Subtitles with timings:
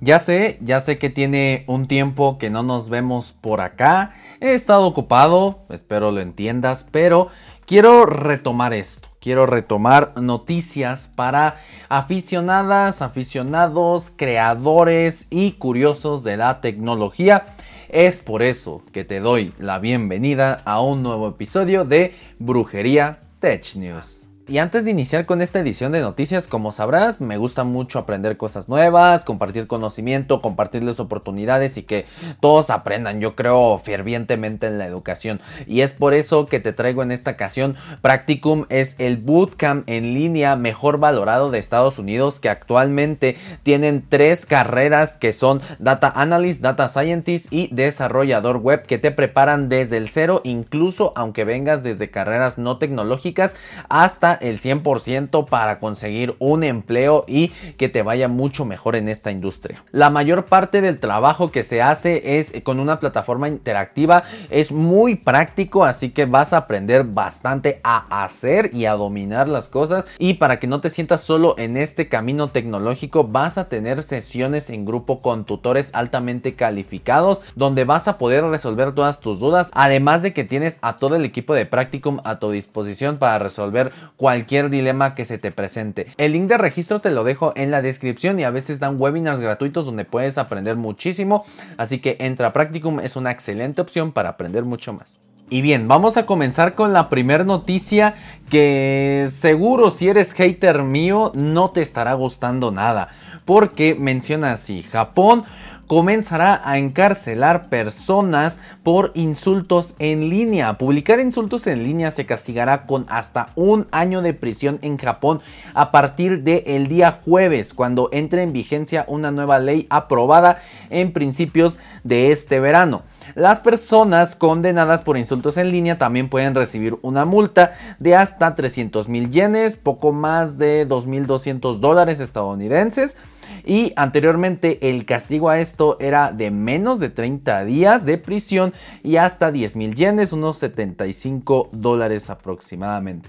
[0.00, 4.12] Ya sé, ya sé que tiene un tiempo que no nos vemos por acá.
[4.40, 7.28] He estado ocupado, espero lo entiendas, pero
[7.66, 9.08] quiero retomar esto.
[9.20, 11.56] Quiero retomar noticias para
[11.88, 17.46] aficionadas, aficionados, creadores y curiosos de la tecnología.
[17.88, 23.74] Es por eso que te doy la bienvenida a un nuevo episodio de Brujería Tech
[23.74, 24.17] News.
[24.48, 28.38] Y antes de iniciar con esta edición de noticias, como sabrás, me gusta mucho aprender
[28.38, 32.06] cosas nuevas, compartir conocimiento, compartirles oportunidades y que
[32.40, 33.20] todos aprendan.
[33.20, 35.42] Yo creo fervientemente en la educación.
[35.66, 40.14] Y es por eso que te traigo en esta ocasión Practicum es el bootcamp en
[40.14, 46.62] línea mejor valorado de Estados Unidos que actualmente tienen tres carreras que son Data Analyst,
[46.62, 52.10] Data Scientist y Desarrollador Web que te preparan desde el cero, incluso aunque vengas desde
[52.10, 53.54] carreras no tecnológicas
[53.90, 59.30] hasta el 100% para conseguir un empleo y que te vaya mucho mejor en esta
[59.30, 59.84] industria.
[59.92, 65.14] La mayor parte del trabajo que se hace es con una plataforma interactiva, es muy
[65.14, 70.06] práctico, así que vas a aprender bastante a hacer y a dominar las cosas.
[70.18, 74.70] Y para que no te sientas solo en este camino tecnológico vas a tener sesiones
[74.70, 80.22] en grupo con tutores altamente calificados donde vas a poder resolver todas tus dudas, además
[80.22, 84.27] de que tienes a todo el equipo de Practicum a tu disposición para resolver cualquier
[84.28, 86.08] cualquier dilema que se te presente.
[86.18, 89.40] El link de registro te lo dejo en la descripción y a veces dan webinars
[89.40, 91.46] gratuitos donde puedes aprender muchísimo.
[91.78, 95.18] Así que entra Practicum, es una excelente opción para aprender mucho más.
[95.48, 98.16] Y bien, vamos a comenzar con la primera noticia
[98.50, 103.08] que seguro si eres hater mío no te estará gustando nada.
[103.46, 105.44] Porque menciona así, Japón
[105.88, 110.74] comenzará a encarcelar personas por insultos en línea.
[110.74, 115.40] Publicar insultos en línea se castigará con hasta un año de prisión en Japón
[115.74, 121.78] a partir del día jueves, cuando entre en vigencia una nueva ley aprobada en principios
[122.04, 123.02] de este verano.
[123.34, 129.08] Las personas condenadas por insultos en línea también pueden recibir una multa de hasta 300
[129.08, 133.16] mil yenes, poco más de 2.200 dólares estadounidenses
[133.64, 138.72] y anteriormente el castigo a esto era de menos de 30 días de prisión
[139.02, 143.28] y hasta 10 mil yenes, unos 75 dólares aproximadamente.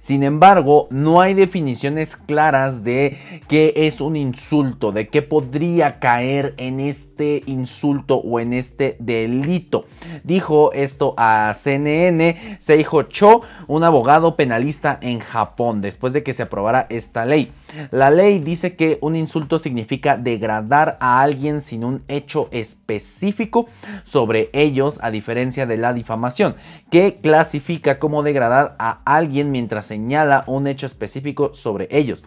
[0.00, 3.18] Sin embargo, no hay definiciones claras de
[3.48, 9.86] qué es un insulto, de qué podría caer en este insulto o en este delito.
[10.24, 16.44] Dijo esto a CNN Seijo Cho, un abogado penalista en Japón, después de que se
[16.44, 17.50] aprobara esta ley.
[17.90, 23.66] La ley dice que un insulto significa degradar a alguien sin un hecho específico
[24.04, 26.54] sobre ellos, a diferencia de la difamación,
[26.90, 32.22] que clasifica como degradar a alguien mientras señala un hecho específico sobre ellos.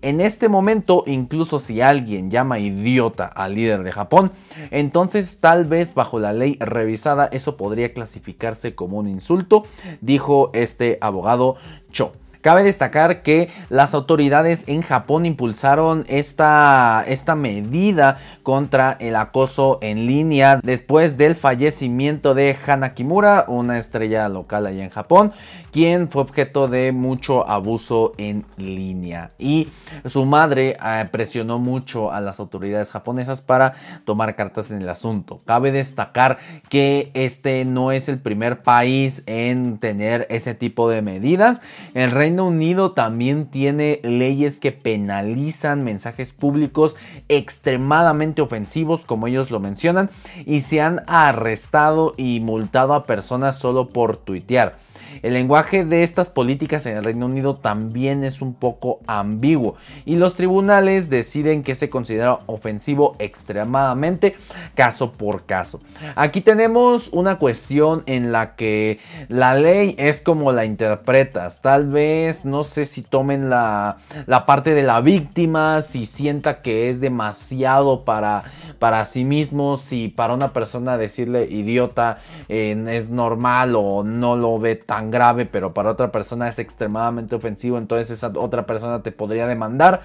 [0.00, 4.30] En este momento, incluso si alguien llama idiota al líder de Japón,
[4.70, 9.64] entonces tal vez bajo la ley revisada eso podría clasificarse como un insulto,
[10.00, 11.56] dijo este abogado
[11.90, 12.12] Cho.
[12.48, 20.06] Cabe destacar que las autoridades en Japón impulsaron esta, esta medida contra el acoso en
[20.06, 25.34] línea después del fallecimiento de Hana Kimura, una estrella local allá en Japón,
[25.72, 29.32] quien fue objeto de mucho abuso en línea.
[29.38, 29.68] Y
[30.06, 33.74] su madre eh, presionó mucho a las autoridades japonesas para
[34.04, 35.40] tomar cartas en el asunto.
[35.44, 41.60] Cabe destacar que este no es el primer país en tener ese tipo de medidas.
[41.94, 46.96] El Reino Unido también tiene leyes que penalizan mensajes públicos
[47.28, 50.10] extremadamente ofensivos, como ellos lo mencionan,
[50.46, 54.87] y se han arrestado y multado a personas solo por tuitear.
[55.22, 59.74] El lenguaje de estas políticas en el Reino Unido también es un poco ambiguo
[60.04, 64.36] y los tribunales deciden que se considera ofensivo extremadamente
[64.74, 65.80] caso por caso.
[66.14, 68.98] Aquí tenemos una cuestión en la que
[69.28, 71.60] la ley es como la interpretas.
[71.60, 73.98] Tal vez no sé si tomen la,
[74.46, 78.44] parte de la víctima, si sienta que es demasiado para,
[78.78, 82.18] para sí mismo, si para una persona decirle idiota
[82.48, 87.34] eh, es normal o no lo ve tan grave, pero para otra persona es extremadamente
[87.34, 90.02] ofensivo, entonces esa otra persona te podría demandar.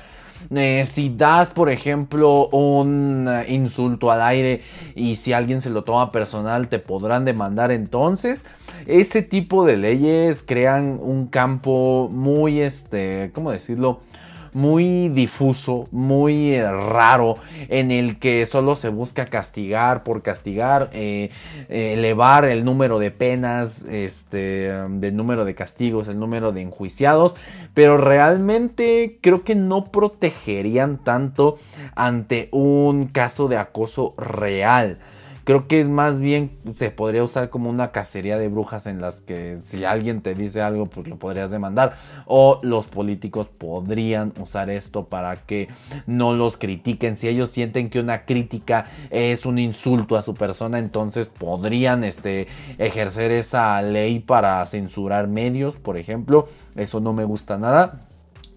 [0.53, 4.61] Eh, si das, por ejemplo, un eh, insulto al aire
[4.95, 8.45] y si alguien se lo toma personal, te podrán demandar entonces.
[8.85, 14.01] Ese tipo de leyes crean un campo muy, este, ¿cómo decirlo?
[14.53, 17.37] Muy difuso, muy eh, raro,
[17.69, 21.29] en el que solo se busca castigar por castigar, eh,
[21.69, 27.35] elevar el número de penas, este, del número de castigos, el número de enjuiciados,
[27.73, 31.57] pero realmente creo que no protegerían tanto
[31.95, 34.99] ante un caso de acoso real.
[35.43, 39.19] Creo que es más bien, se podría usar como una cacería de brujas en las
[39.19, 41.95] que si alguien te dice algo, pues lo podrías demandar.
[42.25, 45.67] O los políticos podrían usar esto para que
[46.07, 47.17] no los critiquen.
[47.17, 52.47] Si ellos sienten que una crítica es un insulto a su persona, entonces podrían este,
[52.77, 56.47] ejercer esa ley para censurar medios, por ejemplo.
[56.75, 58.07] Eso no me gusta nada.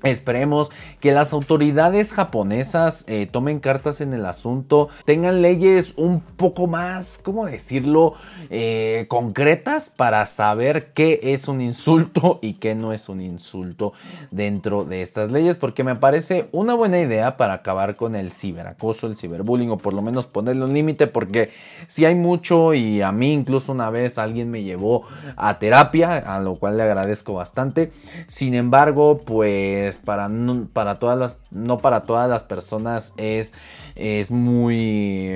[0.02, 0.70] Esperemos
[1.00, 7.19] que las autoridades japonesas eh, tomen cartas en el asunto, tengan leyes un poco más,
[7.22, 8.14] ¿cómo decirlo?,
[8.50, 13.93] eh, concretas para saber qué es un insulto y qué no es un insulto
[14.31, 19.06] dentro de estas leyes, porque me parece una buena idea para acabar con el ciberacoso,
[19.06, 21.50] el ciberbullying, o por lo menos ponerle un límite, porque
[21.88, 25.02] si hay mucho y a mí incluso una vez alguien me llevó
[25.37, 27.92] a terapia, a lo cual le agradezco bastante,
[28.28, 33.54] sin embargo, pues para, no, para todas las, no para todas las personas es,
[33.94, 35.31] es, muy,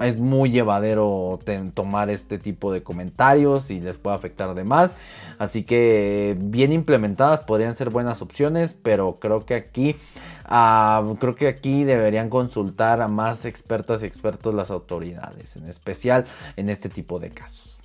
[0.00, 1.38] es muy llevadero
[1.74, 4.96] tomar este tipo de comentarios y les puede afectar de más.
[5.38, 9.96] Así que bien implementadas podrían ser buenas opciones, pero creo que aquí...
[10.50, 16.24] Ah, creo que aquí deberían consultar a más expertas y expertos las autoridades, en especial
[16.56, 17.77] en este tipo de casos.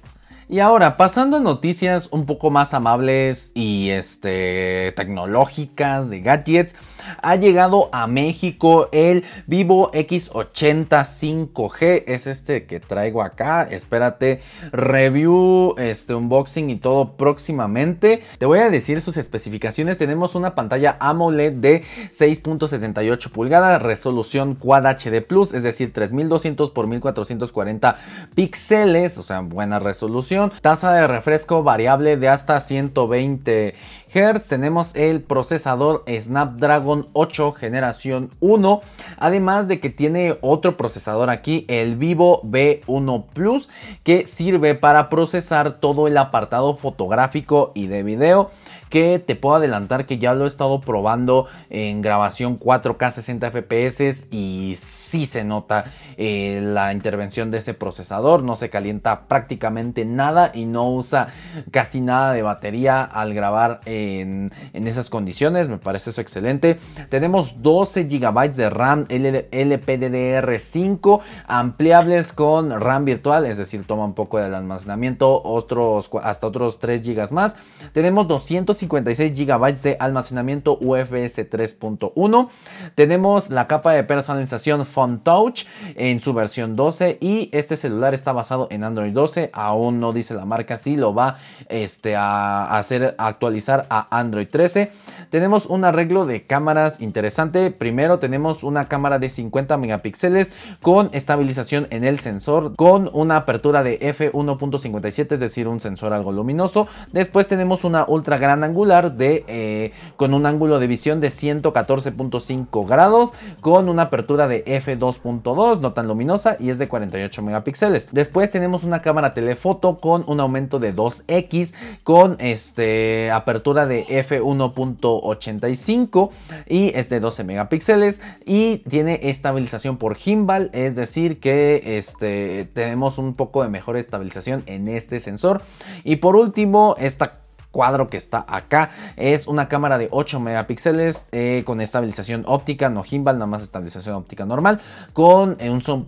[0.53, 6.75] Y ahora, pasando a noticias un poco más amables y este, tecnológicas de gadgets,
[7.21, 12.03] ha llegado a México el Vivo X80 5G.
[12.07, 13.63] Es este que traigo acá.
[13.63, 14.41] Espérate,
[14.71, 18.23] review, este unboxing y todo próximamente.
[18.37, 19.97] Te voy a decir sus especificaciones.
[19.97, 26.87] Tenemos una pantalla AMOLED de 6.78 pulgadas, resolución Quad HD Plus, es decir, 3200 x
[26.87, 27.95] 1440
[28.35, 30.51] píxeles, o sea, buena resolución.
[30.61, 33.75] Tasa de refresco variable de hasta 120
[34.13, 34.47] Hz.
[34.47, 38.81] Tenemos el procesador Snapdragon 8 generación 1.
[39.17, 43.69] Además de que tiene otro procesador aquí, el Vivo B1 Plus,
[44.03, 48.51] que sirve para procesar todo el apartado fotográfico y de video
[48.93, 54.27] que te puedo adelantar que ya lo he estado probando en grabación 4K 60 FPS
[54.29, 55.85] y sí se nota
[56.15, 61.29] eh, la intervención de ese procesador, no se calienta prácticamente nada y no usa
[61.71, 66.77] casi nada de batería al grabar en, esas condiciones, me parece eso excelente.
[67.09, 74.37] Tenemos 12 GB de RAM LPDDR5 ampliables con RAM virtual, es decir, toma un poco
[74.37, 77.57] del almacenamiento, otros, hasta otros 3 GB más.
[77.91, 82.49] Tenemos 250 56 GB de almacenamiento UFS 3.1.
[82.95, 85.65] Tenemos la capa de personalización Phone Touch
[85.95, 89.51] en su versión 12 y este celular está basado en Android 12.
[89.53, 91.37] Aún no dice la marca si lo va
[91.69, 94.91] este, a hacer actualizar a Android 13.
[95.29, 97.71] Tenemos un arreglo de cámaras interesante.
[97.71, 100.51] Primero tenemos una cámara de 50 megapíxeles
[100.81, 106.33] con estabilización en el sensor con una apertura de f1.57, es decir, un sensor algo
[106.33, 106.87] luminoso.
[107.13, 112.87] Después tenemos una ultra gran angular de, eh, con un ángulo de visión de 114.5
[112.87, 113.31] grados
[113.61, 118.09] con una apertura de f2.2, no tan luminosa y es de 48 megapíxeles.
[118.11, 121.73] Después tenemos una cámara telefoto con un aumento de 2x
[122.03, 126.29] con este, apertura de f1.85
[126.67, 133.17] y es de 12 megapíxeles y tiene estabilización por gimbal, es decir que este, tenemos
[133.17, 135.61] un poco de mejor estabilización en este sensor.
[136.03, 137.42] Y por último, esta
[137.73, 138.91] cuadro que está acá.
[139.17, 144.15] Es una cámara de 8 megapíxeles eh, con estabilización óptica, no gimbal, nada más estabilización
[144.15, 144.79] óptica normal,
[145.11, 146.05] con eh, un, zoom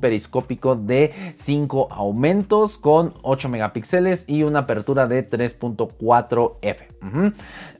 [0.00, 6.88] periscópico de 5 aumentos con 8 megapíxeles y una apertura de 3.4 f.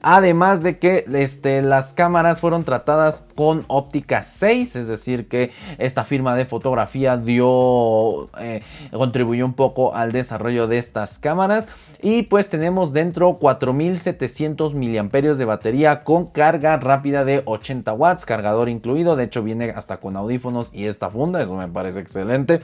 [0.01, 6.05] Además de que este, las cámaras fueron tratadas con óptica 6, es decir, que esta
[6.05, 8.61] firma de fotografía dio, eh,
[8.91, 11.67] contribuyó un poco al desarrollo de estas cámaras.
[12.01, 18.69] Y pues tenemos dentro 4700 miliamperios de batería con carga rápida de 80 watts, cargador
[18.69, 19.15] incluido.
[19.15, 22.61] De hecho, viene hasta con audífonos y esta funda, eso me parece excelente.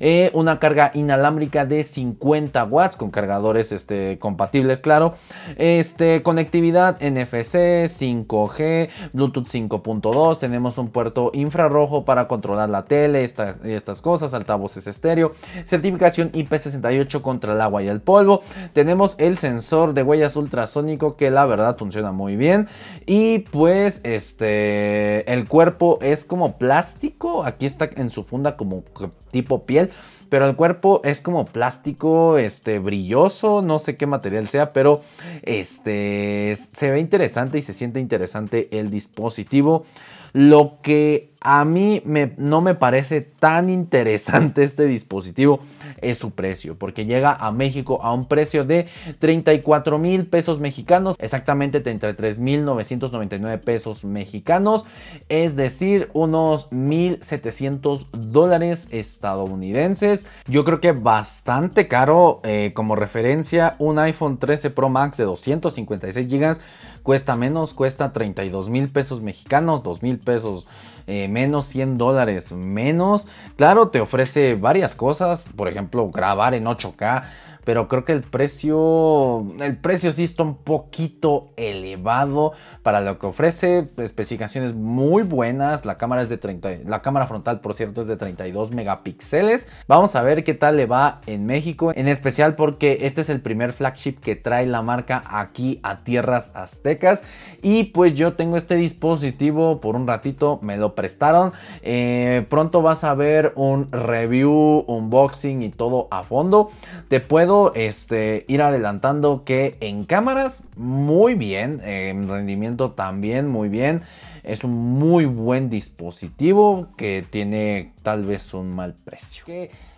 [0.00, 5.14] Eh, una carga inalámbrica de 50 watts con cargadores este, compatibles, claro.
[5.56, 13.24] Este, conectividad NFC, 5G, Bluetooth 5.2 2.2, tenemos un puerto infrarrojo para controlar la tele,
[13.24, 15.32] estas cosas, altavoces estéreo,
[15.64, 21.30] certificación IP68 contra el agua y el polvo, tenemos el sensor de huellas ultrasónico que
[21.30, 22.68] la verdad funciona muy bien
[23.06, 28.84] y pues este el cuerpo es como plástico, aquí está en su funda como
[29.30, 29.90] tipo piel,
[30.30, 35.02] pero el cuerpo es como plástico, este, brilloso, no sé qué material sea, pero
[35.42, 39.84] este, se ve interesante y se siente interesante el dispositivo.
[40.32, 42.02] Lo que a mí
[42.36, 45.60] no me parece tan interesante este dispositivo
[46.02, 48.86] es su precio, porque llega a México a un precio de
[49.18, 54.84] 34 mil pesos mexicanos, exactamente 33 mil 999 pesos mexicanos,
[55.28, 60.26] es decir, unos 1.700 dólares estadounidenses.
[60.46, 66.28] Yo creo que bastante caro eh, como referencia, un iPhone 13 Pro Max de 256
[66.28, 66.58] GB
[67.02, 70.66] cuesta menos, cuesta 32 mil pesos mexicanos, 2 mil pesos
[71.06, 73.26] eh, menos, 100 dólares menos.
[73.56, 77.24] Claro, te ofrece varias cosas, por ejemplo, grabar en 8K
[77.70, 82.50] pero creo que el precio, el precio sí está un poquito elevado
[82.82, 87.60] para lo que ofrece, especificaciones muy buenas, la cámara es de 30, la cámara frontal
[87.60, 89.68] por cierto es de 32 megapíxeles.
[89.86, 93.40] Vamos a ver qué tal le va en México, en especial porque este es el
[93.40, 97.22] primer flagship que trae la marca aquí a tierras aztecas
[97.62, 103.04] y pues yo tengo este dispositivo por un ratito, me lo prestaron, eh, pronto vas
[103.04, 106.70] a ver un review, unboxing y todo a fondo.
[107.08, 114.02] Te puedo este, ir adelantando que en cámaras muy bien, en rendimiento también muy bien.
[114.42, 119.44] Es un muy buen dispositivo que tiene tal vez un mal precio.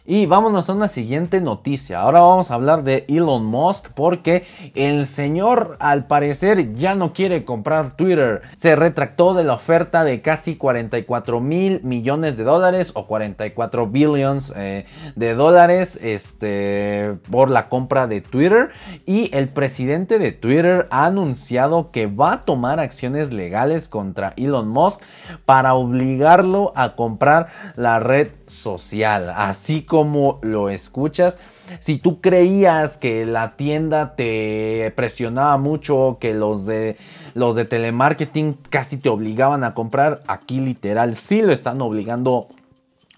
[0.04, 2.00] Y vámonos a una siguiente noticia.
[2.00, 4.44] Ahora vamos a hablar de Elon Musk porque
[4.75, 8.42] el señor al parecer ya no quiere comprar Twitter.
[8.56, 14.52] Se retractó de la oferta de casi 44 mil millones de dólares o 44 billions
[14.56, 18.71] eh, de dólares este, por la compra de Twitter.
[19.06, 24.66] Y el presidente de Twitter ha anunciado que va a tomar acciones legales contra Elon
[24.66, 25.00] Musk
[25.44, 29.32] para obligarlo a comprar la red social.
[29.35, 31.38] Así como lo escuchas.
[31.80, 36.97] Si tú creías que la tienda te presionaba mucho, que los de
[37.35, 42.49] los de telemarketing casi te obligaban a comprar, aquí literal sí lo están obligando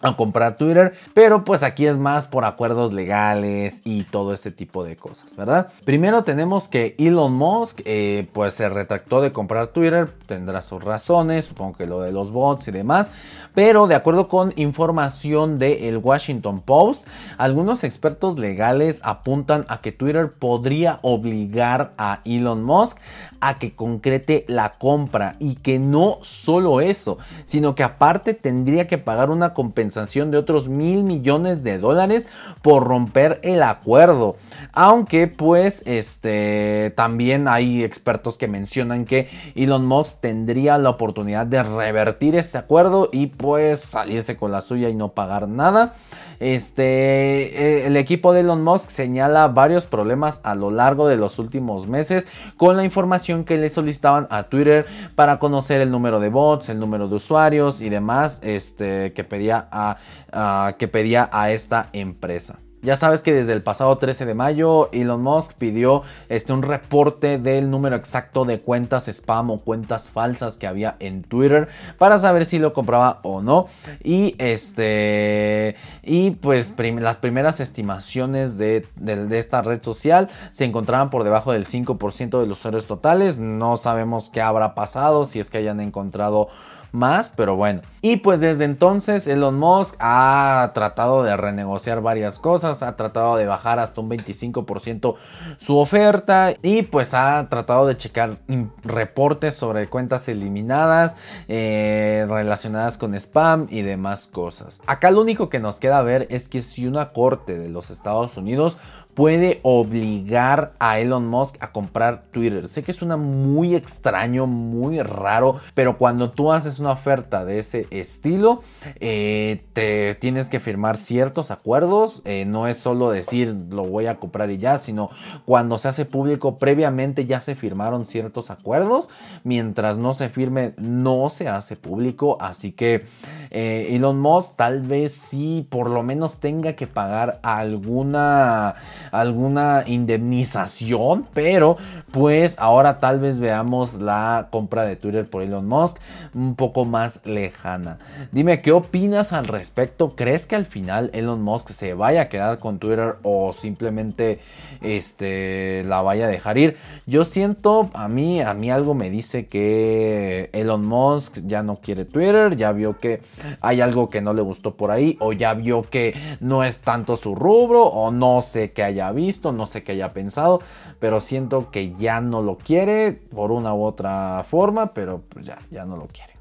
[0.04, 4.84] a comprar Twitter, pero pues aquí es más por acuerdos legales y todo ese tipo
[4.84, 5.72] de cosas, ¿verdad?
[5.84, 11.46] Primero tenemos que Elon Musk eh, pues se retractó de comprar Twitter, tendrá sus razones,
[11.46, 13.10] supongo que lo de los bots y demás,
[13.54, 17.06] pero de acuerdo con información de el Washington Post,
[17.38, 22.98] algunos expertos legales apuntan a que Twitter podría obligar a Elon Musk
[23.40, 28.98] a que concrete la compra y que no solo eso, sino que aparte tendría que
[28.98, 32.26] pagar una compensación de otros mil millones de dólares
[32.62, 34.36] por romper el acuerdo.
[34.72, 41.62] Aunque pues este también hay expertos que mencionan que Elon Musk tendría la oportunidad de
[41.62, 45.94] revertir este acuerdo y pues salirse con la suya y no pagar nada.
[46.40, 51.38] Este, eh, el equipo de Elon Musk señala varios problemas a lo largo de los
[51.38, 52.26] últimos meses
[52.56, 56.78] con la información que le solicitaban a Twitter para conocer el número de bots, el
[56.78, 62.58] número de usuarios y demás este, que, pedía a, que pedía a esta empresa.
[62.84, 67.38] Ya sabes que desde el pasado 13 de mayo Elon Musk pidió este, un reporte
[67.38, 72.44] del número exacto de cuentas spam o cuentas falsas que había en Twitter para saber
[72.44, 73.68] si lo compraba o no.
[74.02, 81.24] Y este y pues las primeras estimaciones de, de, esta red social se encontraban por
[81.24, 83.38] debajo del 5% de los usuarios totales.
[83.38, 86.48] No sabemos qué habrá pasado, si es que hayan encontrado
[86.94, 87.82] más, pero bueno.
[88.00, 93.46] Y pues desde entonces Elon Musk ha tratado de renegociar varias cosas, ha tratado de
[93.46, 95.14] bajar hasta un 25%
[95.58, 98.38] su oferta y pues ha tratado de checar
[98.82, 101.16] reportes sobre cuentas eliminadas
[101.48, 104.80] eh, relacionadas con spam y demás cosas.
[104.86, 108.36] Acá lo único que nos queda ver es que si una corte de los Estados
[108.36, 108.76] Unidos
[109.14, 112.68] puede obligar a Elon Musk a comprar Twitter.
[112.68, 117.86] Sé que suena muy extraño, muy raro, pero cuando tú haces una oferta de ese
[117.90, 118.62] estilo,
[119.00, 122.22] eh, te tienes que firmar ciertos acuerdos.
[122.24, 125.10] Eh, no es solo decir lo voy a comprar y ya, sino
[125.44, 129.08] cuando se hace público, previamente ya se firmaron ciertos acuerdos.
[129.44, 132.36] Mientras no se firme, no se hace público.
[132.40, 133.06] Así que
[133.50, 138.74] eh, Elon Musk tal vez sí, por lo menos tenga que pagar alguna
[139.20, 141.76] alguna indemnización, pero
[142.10, 145.98] pues ahora tal vez veamos la compra de Twitter por Elon Musk
[146.34, 147.98] un poco más lejana.
[148.32, 150.14] Dime qué opinas al respecto.
[150.16, 154.40] ¿Crees que al final Elon Musk se vaya a quedar con Twitter o simplemente
[154.80, 156.76] este, la vaya a dejar ir?
[157.06, 162.04] Yo siento, a mí, a mí algo me dice que Elon Musk ya no quiere
[162.04, 163.22] Twitter, ya vio que
[163.60, 167.16] hay algo que no le gustó por ahí o ya vio que no es tanto
[167.16, 170.60] su rubro o no sé qué haya visto, no sé qué haya pensado,
[170.98, 175.58] pero siento que ya no lo quiere por una u otra forma, pero pues ya,
[175.70, 176.33] ya no lo quiere.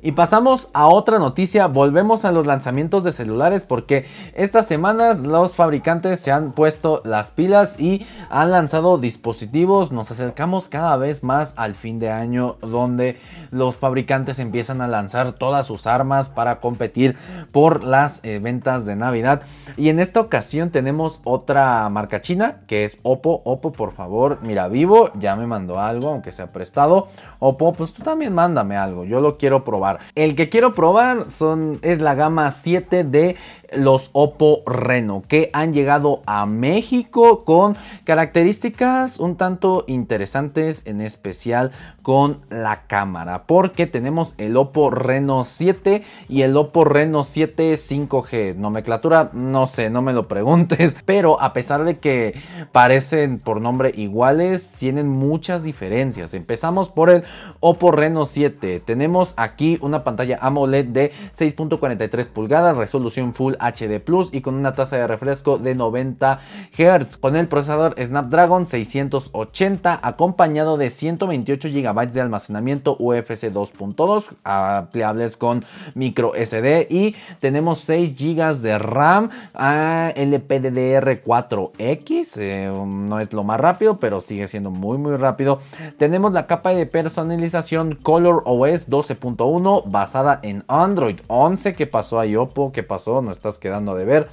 [0.00, 5.54] Y pasamos a otra noticia, volvemos a los lanzamientos de celulares porque estas semanas los
[5.54, 11.52] fabricantes se han puesto las pilas y han lanzado dispositivos, nos acercamos cada vez más
[11.56, 13.18] al fin de año donde
[13.50, 17.16] los fabricantes empiezan a lanzar todas sus armas para competir
[17.50, 19.42] por las eh, ventas de Navidad.
[19.76, 24.68] Y en esta ocasión tenemos otra marca china que es Oppo, Oppo por favor, mira
[24.68, 27.08] Vivo, ya me mandó algo aunque sea prestado,
[27.40, 31.78] Oppo pues tú también mándame algo, yo lo quiero probar el que quiero probar son,
[31.82, 33.36] es la gama 7 de
[33.72, 41.72] los Oppo Reno que han llegado a México con características un tanto interesantes en especial
[42.02, 48.54] con la cámara porque tenemos el Oppo Reno 7 y el Oppo Reno 7 5G
[48.56, 52.40] nomenclatura no sé no me lo preguntes pero a pesar de que
[52.72, 56.34] parecen por nombre iguales tienen muchas diferencias.
[56.34, 57.24] Empezamos por el
[57.60, 64.30] Oppo Reno 7 tenemos aquí una pantalla AMOLED de 6.43 pulgadas resolución Full HD Plus
[64.32, 66.38] y con una tasa de refresco de 90
[66.76, 75.36] Hz con el procesador Snapdragon 680 acompañado de 128 GB de almacenamiento UFC 2.2 ampliables
[75.36, 83.44] con micro SD y tenemos 6 GB de RAM a LPDDR4X eh, no es lo
[83.44, 85.60] más rápido pero sigue siendo muy muy rápido.
[85.98, 92.26] Tenemos la capa de personalización Color OS 12.1 basada en Android 11 que pasó a
[92.38, 94.28] Oppo que pasó no estás quedando de ver.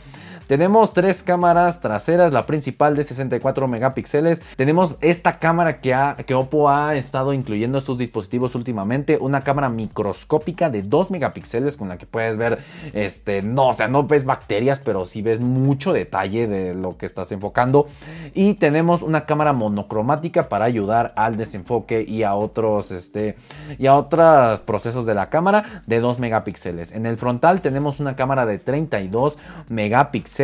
[0.48, 4.44] Tenemos tres cámaras traseras, la principal de 64 megapíxeles.
[4.56, 10.70] Tenemos esta cámara que, ha, Oppo ha estado incluyendo estos dispositivos últimamente, una cámara microscópica
[10.70, 12.60] de 2 megapíxeles con la que puedes ver,
[12.94, 17.08] este, no, o sea, no ves bacterias, pero sí ves mucho detalle de lo que
[17.08, 17.88] estás enfocando.
[18.36, 23.36] Y tenemos una cámara monocromática para ayudar al desenfoque y a otros, este,
[23.80, 26.92] y a otros procesos de la cámara de 2 megapíxeles.
[26.92, 30.35] En el frontal tenemos una cámara de 32 megapíxeles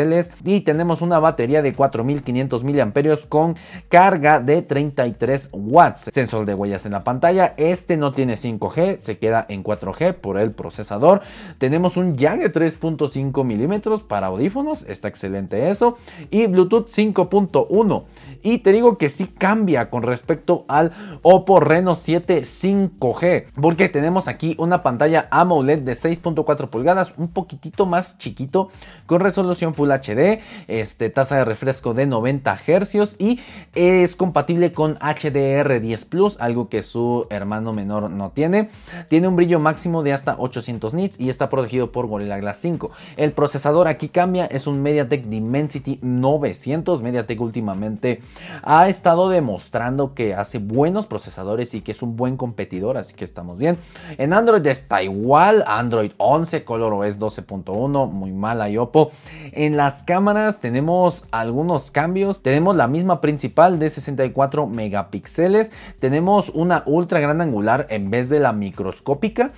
[0.46, 3.58] y tenemos una batería de 4500 mAh con
[3.90, 6.10] carga de 33 watts.
[6.14, 7.54] Sensor de huellas en la pantalla.
[7.58, 11.22] Este no tiene 5G, se queda en 4G por el procesador.
[11.58, 15.98] Tenemos un jack de 3.5 milímetros para audífonos, está excelente eso.
[16.30, 18.04] Y Bluetooth 5.1.
[18.44, 24.28] Y te digo que sí cambia con respecto al Oppo Reno 7 5G, porque tenemos
[24.28, 28.70] aquí una pantalla AMOLED de 6.4 pulgadas, un poquitito más chiquito,
[29.06, 33.40] con resolución Full HD, este, tasa de refresco de 90 Hz y
[33.76, 38.70] es compatible con HDR10 Plus, algo que su hermano menor no tiene.
[39.10, 42.92] Tiene un brillo máximo de hasta 800 nits y está protegido por Gorilla Glass 5.
[43.18, 47.02] El procesador aquí cambia, es un MediaTek Dimensity 900.
[47.02, 48.22] MediaTek últimamente
[48.64, 53.26] ha estado demostrando que hace buenos procesadores y que es un buen competidor, así que
[53.26, 53.78] estamos bien.
[54.18, 59.12] En Android está igual, Android 11, ColorOS 12.1, muy mala y Oppo.
[59.52, 62.42] En las cámaras tenemos algunos cambios.
[62.42, 65.72] Tenemos la misma principal de 64 megapíxeles.
[66.00, 69.52] Tenemos una ultra gran angular en vez de la microscópica.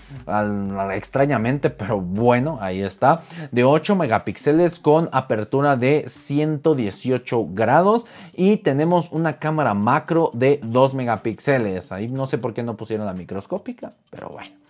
[0.94, 3.22] extrañamente, pero bueno, ahí está.
[3.52, 8.06] De 8 megapíxeles con apertura de 118 grados.
[8.34, 11.92] Y tenemos una cámara macro de 2 megapíxeles.
[11.92, 14.64] Ahí no sé por qué no pusieron la microscópica, pero bueno.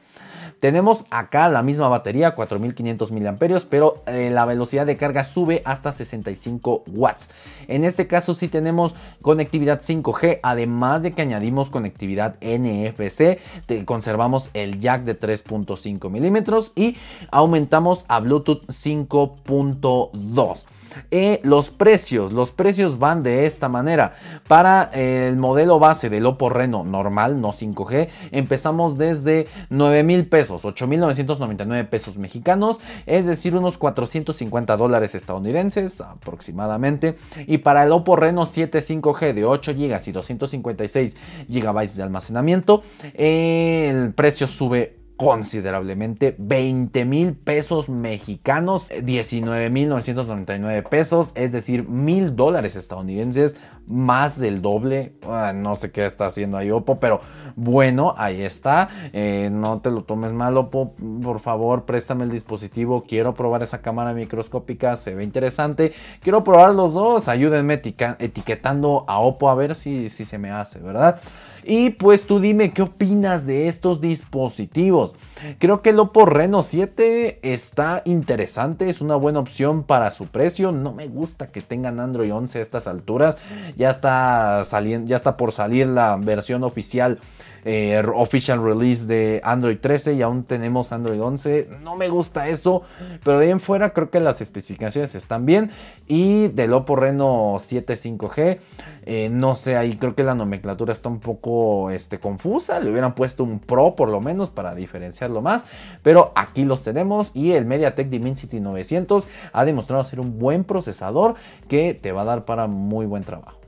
[0.60, 3.36] Tenemos acá la misma batería, 4500 mAh,
[3.70, 7.32] pero eh, la velocidad de carga sube hasta 65 watts.
[7.68, 13.40] En este caso sí tenemos conectividad 5G, además de que añadimos conectividad NFC,
[13.84, 16.96] conservamos el jack de 3.5 milímetros y
[17.30, 20.66] aumentamos a Bluetooth 5.2.
[21.12, 24.14] Eh, los precios, los precios van de esta manera.
[24.48, 30.66] Para el modelo base del Oppo Reno normal, no 5G, empezamos desde 9 mil pesos,
[30.66, 37.16] 8 mil 999 pesos mexicanos, es decir, unos 450 dólares estadounidenses aproximadamente.
[37.48, 42.84] Y para el Oppo Reno 7 5G de 8 GB y 256 GB de almacenamiento,
[43.14, 52.36] el precio sube considerablemente 20 mil pesos mexicanos 19 mil 999 pesos es decir mil
[52.36, 55.14] dólares estadounidenses más del doble.
[55.28, 57.20] Ah, no sé qué está haciendo ahí Oppo pero
[57.56, 58.90] bueno ahí está.
[59.12, 60.96] Eh, no te lo tomes mal Oppo.
[61.22, 63.04] Por favor préstame el dispositivo.
[63.04, 65.94] Quiero probar esa cámara microscópica se ve interesante.
[66.22, 67.28] Quiero probar los dos.
[67.28, 71.20] Ayúdenme etiquetando a Oppo a ver si, si se me hace verdad
[71.66, 75.16] y pues tú dime qué opinas de estos dispositivos.
[75.60, 80.72] Creo que el Oppo Reno 7 está interesante, es una buena opción para su precio.
[80.72, 83.38] No me gusta que tengan Android 11 a estas alturas.
[83.76, 87.20] Ya está saliendo, ya está por salir la versión oficial
[87.66, 91.70] eh, official release de Android 13 y aún tenemos Android 11.
[91.82, 92.82] No me gusta eso,
[93.24, 95.72] pero de ahí en fuera creo que las especificaciones están bien.
[96.08, 98.60] Y del Oppo Reno 7 5G,
[99.06, 102.80] eh, no sé, ahí creo que la nomenclatura está un poco este, confusa.
[102.80, 105.66] Le hubieran puesto un Pro por lo menos para diferenciarlo más.
[106.02, 111.36] Pero aquí los tenemos y el MediaTek Dimensity 900 ha demostrado ser un buen procesador
[111.68, 113.63] que te va a dar para muy buen trabajo.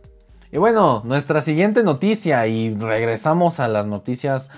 [0.55, 4.49] Y bueno, nuestra siguiente noticia y regresamos a las noticias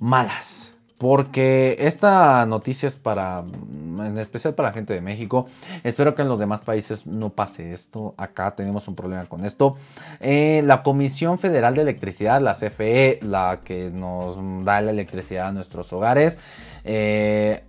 [0.00, 0.72] malas.
[0.98, 5.46] Porque esta noticia es para, en especial para la gente de México.
[5.84, 8.14] Espero que en los demás países no pase esto.
[8.16, 9.76] Acá tenemos un problema con esto.
[10.18, 15.52] Eh, la Comisión Federal de Electricidad, la CFE, la que nos da la electricidad a
[15.52, 16.36] nuestros hogares,
[16.82, 17.62] eh,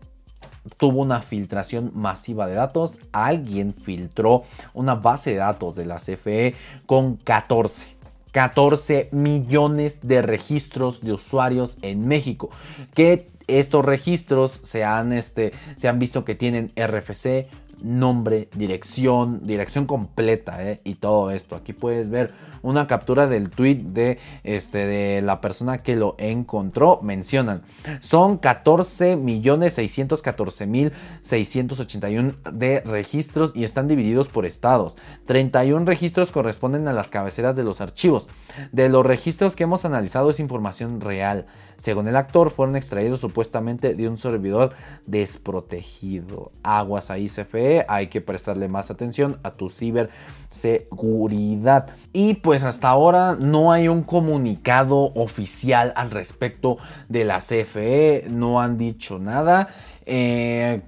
[0.77, 2.99] tuvo una filtración masiva de datos.
[3.11, 7.93] Alguien filtró una base de datos de la CFE con 14.
[8.31, 12.49] 14 millones de registros de usuarios en México.
[12.93, 17.47] Que estos registros se han, este, se han visto que tienen RFC,
[17.81, 20.81] nombre, dirección, dirección completa ¿eh?
[20.83, 21.55] y todo esto.
[21.55, 22.31] Aquí puedes ver
[22.61, 26.99] una captura del tweet de, este, de la persona que lo encontró.
[27.01, 27.63] Mencionan,
[27.99, 34.95] son 14 millones 614 mil 681 de registros y están divididos por estados.
[35.25, 38.27] 31 registros corresponden a las cabeceras de los archivos.
[38.71, 41.45] De los registros que hemos analizado es información real.
[41.77, 44.73] Según el actor, fueron extraídos supuestamente de un servidor
[45.05, 46.51] desprotegido.
[46.63, 51.87] Aguas ahí CFE, hay que prestarle más atención a tu ciberseguridad.
[52.11, 56.77] Y pues hasta ahora no hay un comunicado oficial al respecto
[57.09, 59.67] de la CFE, no han dicho nada.
[60.05, 60.81] Eh,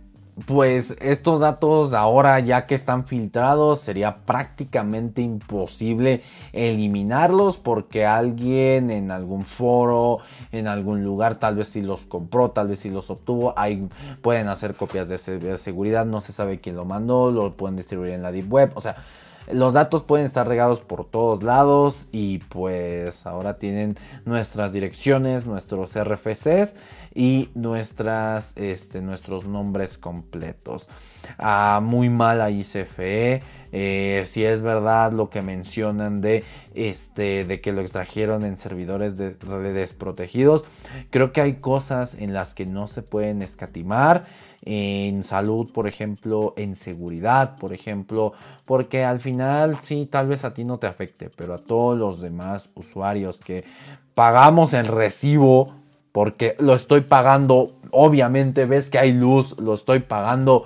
[0.46, 6.22] pues estos datos ahora ya que están filtrados sería prácticamente imposible
[6.52, 10.20] eliminarlos porque alguien en algún foro,
[10.52, 13.88] en algún lugar, tal vez si los compró, tal vez si los obtuvo, ahí
[14.22, 15.18] pueden hacer copias de
[15.58, 18.82] seguridad, no se sabe quién lo mandó, lo pueden distribuir en la deep web, o
[18.82, 18.98] sea,
[19.52, 23.96] los datos pueden estar regados por todos lados y pues ahora tienen
[24.26, 26.76] nuestras direcciones, nuestros RFCs
[27.16, 30.90] y nuestras, este, nuestros nombres completos.
[31.40, 33.42] Ah, muy mal ahí CFE.
[33.72, 36.44] Eh, si es verdad lo que mencionan de,
[36.76, 40.66] este, de que lo extrajeron en servidores de, desprotegidos,
[41.10, 44.26] creo que hay cosas en las que no se pueden escatimar
[44.64, 48.34] en salud, por ejemplo, en seguridad, por ejemplo,
[48.66, 52.20] porque al final sí, tal vez a ti no te afecte, pero a todos los
[52.20, 53.64] demás usuarios que
[54.16, 55.85] pagamos el recibo
[56.16, 60.64] porque lo estoy pagando, obviamente ves que hay luz, lo estoy pagando.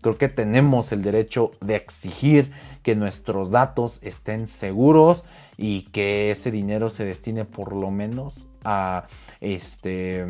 [0.00, 2.52] Creo que tenemos el derecho de exigir
[2.84, 5.24] que nuestros datos estén seguros
[5.56, 9.08] y que ese dinero se destine por lo menos a
[9.40, 10.24] este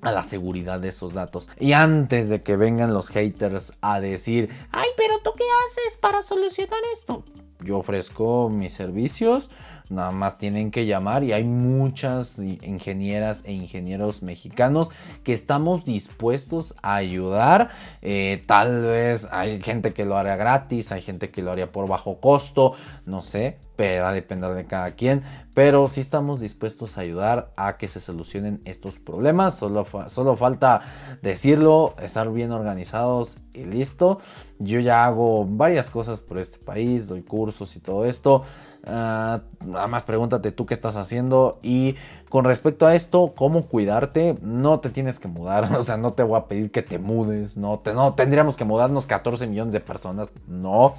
[0.00, 1.50] a la seguridad de esos datos.
[1.60, 6.22] Y antes de que vengan los haters a decir, "Ay, pero tú qué haces para
[6.22, 7.22] solucionar esto?"
[7.60, 9.50] Yo ofrezco mis servicios
[9.94, 14.90] Nada más tienen que llamar y hay muchas ingenieras e ingenieros mexicanos
[15.22, 17.70] que estamos dispuestos a ayudar.
[18.02, 21.88] Eh, tal vez hay gente que lo haría gratis, hay gente que lo haría por
[21.88, 22.74] bajo costo,
[23.06, 25.22] no sé, pero va a depender de cada quien.
[25.54, 29.56] Pero sí estamos dispuestos a ayudar a que se solucionen estos problemas.
[29.56, 30.80] Solo, solo falta
[31.22, 34.18] decirlo, estar bien organizados y listo.
[34.58, 38.42] Yo ya hago varias cosas por este país, doy cursos y todo esto.
[38.86, 41.58] Uh, nada más pregúntate tú qué estás haciendo.
[41.62, 41.96] Y
[42.28, 45.68] con respecto a esto, cómo cuidarte, no te tienes que mudar.
[45.78, 47.56] O sea, no te voy a pedir que te mudes.
[47.56, 50.28] No, te, no tendríamos que mudarnos 14 millones de personas.
[50.46, 50.94] No.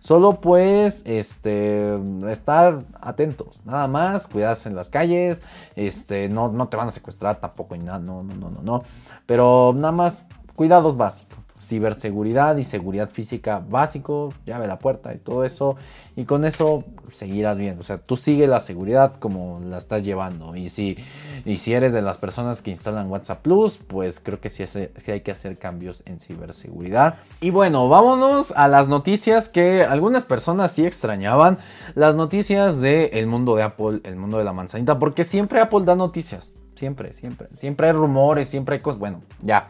[0.00, 1.98] Solo pues este,
[2.30, 5.42] estar atentos, nada más, cuidarse en las calles,
[5.74, 8.84] este, no, no te van a secuestrar tampoco y nada, no, no, no, no, no,
[9.26, 10.20] pero nada más
[10.54, 15.76] cuidados básicos ciberseguridad y seguridad física básico, llave la puerta y todo eso.
[16.16, 17.78] Y con eso seguirás bien.
[17.78, 20.56] O sea, tú sigue la seguridad como la estás llevando.
[20.56, 20.96] Y si,
[21.44, 24.64] y si eres de las personas que instalan WhatsApp Plus, pues creo que sí,
[25.06, 27.16] hay que hacer cambios en ciberseguridad.
[27.40, 31.58] Y bueno, vámonos a las noticias que algunas personas sí extrañaban.
[31.94, 34.98] Las noticias del mundo de Apple, el mundo de la manzanita.
[34.98, 36.52] Porque siempre Apple da noticias.
[36.74, 37.48] Siempre, siempre.
[37.52, 38.98] Siempre hay rumores, siempre hay cosas.
[38.98, 39.68] Bueno, ya.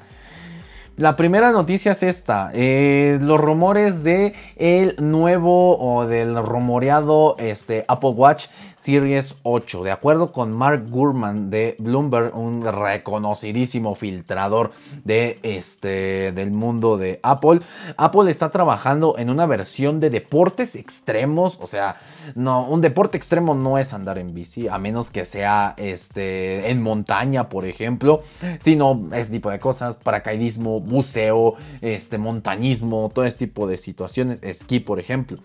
[0.98, 7.84] La primera noticia es esta, eh, los rumores de el nuevo o del rumoreado este,
[7.86, 9.84] Apple Watch Series 8.
[9.84, 14.72] De acuerdo con Mark Gurman de Bloomberg, un reconocidísimo filtrador
[15.04, 17.60] de este, del mundo de Apple,
[17.96, 21.60] Apple está trabajando en una versión de deportes extremos.
[21.62, 21.94] O sea,
[22.34, 26.82] no, un deporte extremo no es andar en bici, a menos que sea este, en
[26.82, 28.22] montaña, por ejemplo,
[28.58, 34.80] sino ese tipo de cosas, paracaidismo buceo, este, montañismo, todo este tipo de situaciones, esquí
[34.80, 35.38] por ejemplo.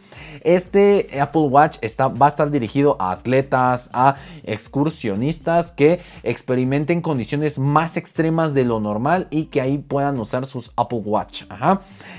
[0.44, 7.60] Este Apple Watch está, va a estar dirigido a atletas, a excursionistas que experimenten condiciones
[7.60, 11.44] más extremas de lo normal y que ahí puedan usar sus Apple Watch.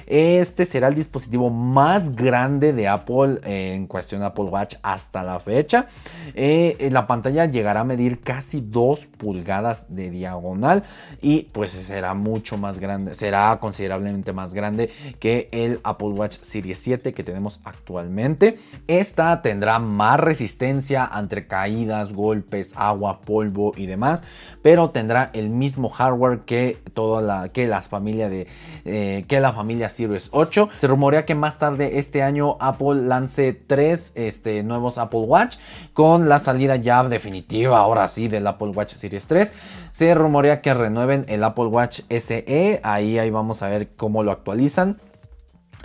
[0.07, 5.87] Este será el dispositivo más grande de Apple en cuestión Apple Watch hasta la fecha.
[6.35, 10.85] Eh, la pantalla llegará a medir casi 2 pulgadas de diagonal
[11.21, 16.79] y pues será mucho más grande será considerablemente más grande que el Apple Watch Series
[16.79, 18.59] 7 que tenemos actualmente.
[18.87, 24.25] Esta tendrá más resistencia ante caídas, golpes, agua, polvo y demás,
[24.65, 28.47] pero tendrá el mismo hardware que toda la que la familia de
[28.87, 30.71] eh, que la familia Series 8.
[30.79, 35.59] Se rumorea que más tarde este año Apple lance tres este, nuevos Apple Watch
[35.93, 39.53] con la salida ya definitiva ahora sí del Apple Watch Series 3.
[39.91, 42.81] Se rumorea que renueven el Apple Watch SE.
[42.83, 44.99] Ahí, ahí vamos a ver cómo lo actualizan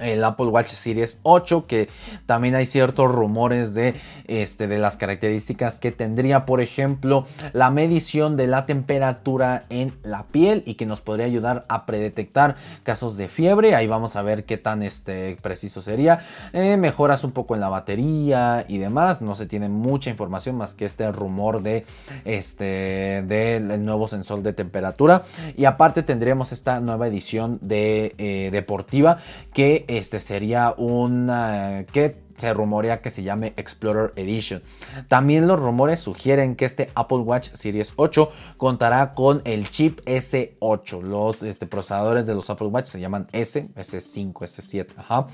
[0.02, 1.90] el Apple Watch Series 8 que
[2.26, 3.96] también hay ciertos rumores de,
[4.28, 10.24] este, de las características que tendría por ejemplo la medición de la temperatura en la
[10.28, 13.76] piel y que nos podría ayudar a predetectar casos de fiebre.
[13.76, 16.20] Ahí vamos a ver qué tan este, preciso sería.
[16.54, 19.22] Eh, mejoras un poco en la batería y demás.
[19.22, 21.86] No se tiene mucha información más que este rumor de
[22.26, 25.24] este del nuevo sensor de temperatura.
[25.56, 29.18] Y aparte tendríamos esta nueva edición de eh, deportiva
[29.54, 34.62] que este sería una que se rumorea que se llame Explorer Edition.
[35.08, 41.02] También los rumores sugieren que este Apple Watch Series 8 contará con el chip S8.
[41.02, 45.28] Los este, procesadores de los Apple Watch se llaman S, S5, S7, ajá,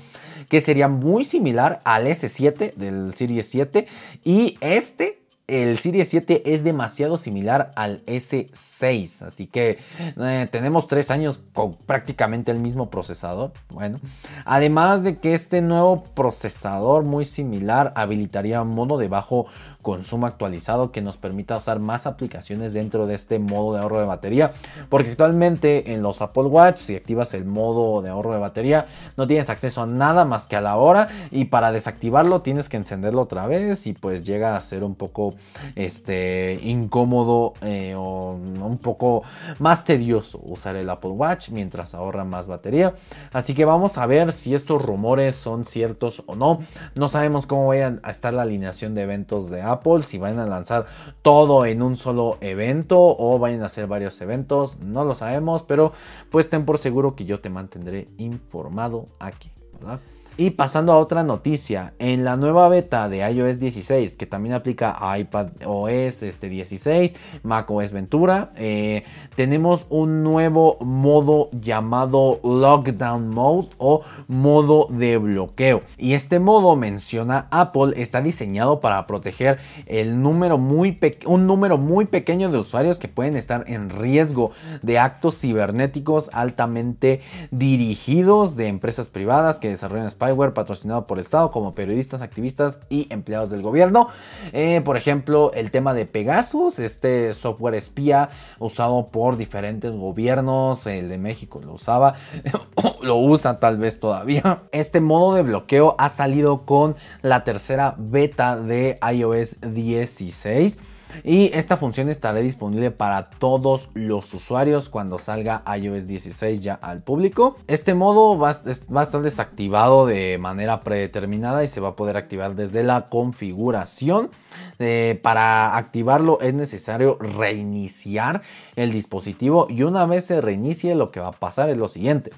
[0.48, 3.86] que sería muy similar al S7 del Series 7
[4.24, 11.12] y este el Series 7 es demasiado similar al S6, así que eh, tenemos tres
[11.12, 13.52] años con prácticamente el mismo procesador.
[13.68, 14.00] Bueno,
[14.44, 19.46] además de que este nuevo procesador muy similar habilitaría modo de bajo
[19.86, 24.06] consumo actualizado que nos permita usar más aplicaciones dentro de este modo de ahorro de
[24.06, 24.50] batería.
[24.88, 29.28] Porque actualmente en los Apple Watch, si activas el modo de ahorro de batería, no
[29.28, 31.06] tienes acceso a nada más que a la hora.
[31.30, 33.86] Y para desactivarlo tienes que encenderlo otra vez.
[33.86, 35.36] Y pues llega a ser un poco
[35.76, 39.22] este, incómodo eh, o un poco
[39.60, 42.94] más tedioso usar el Apple Watch mientras ahorra más batería.
[43.32, 46.58] Así que vamos a ver si estos rumores son ciertos o no.
[46.96, 50.38] No sabemos cómo vaya a estar la alineación de eventos de Apple Apple, si van
[50.38, 50.86] a lanzar
[51.22, 55.92] todo en un solo evento o vayan a hacer varios eventos, no lo sabemos, pero
[56.30, 60.00] pues ten por seguro que yo te mantendré informado aquí, ¿verdad?
[60.38, 64.94] Y pasando a otra noticia, en la nueva beta de iOS 16, que también aplica
[64.98, 73.30] a iPad OS este 16, Mac OS Ventura, eh, tenemos un nuevo modo llamado Lockdown
[73.30, 75.80] Mode o modo de bloqueo.
[75.96, 82.04] Y este modo menciona Apple está diseñado para proteger el número muy un número muy
[82.04, 84.50] pequeño de usuarios que pueden estar en riesgo
[84.82, 87.20] de actos cibernéticos altamente
[87.50, 90.06] dirigidos de empresas privadas que desarrollan
[90.54, 94.08] patrocinado por el Estado como periodistas, activistas y empleados del gobierno.
[94.52, 101.08] Eh, por ejemplo, el tema de Pegasus, este software espía usado por diferentes gobiernos, el
[101.08, 102.14] de México lo usaba,
[103.02, 104.62] lo usa tal vez todavía.
[104.72, 110.78] Este modo de bloqueo ha salido con la tercera beta de iOS 16
[111.24, 117.02] y esta función estará disponible para todos los usuarios cuando salga iOS 16 ya al
[117.02, 117.56] público.
[117.66, 122.54] Este modo va, a estar desactivado de manera predeterminada y se va a poder activar
[122.54, 124.30] desde la configuración.
[124.78, 128.42] Eh, para activarlo es necesario reiniciar
[128.74, 132.30] el dispositivo y una vez se reinicie lo que va a pasar es lo siguiente.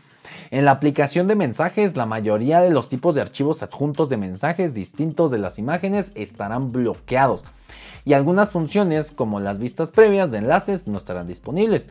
[0.51, 4.75] En la aplicación de mensajes, la mayoría de los tipos de archivos adjuntos de mensajes
[4.75, 7.45] distintos de las imágenes estarán bloqueados
[8.09, 11.91] y algunas funciones como las vistas previas de enlaces no estarán disponibles.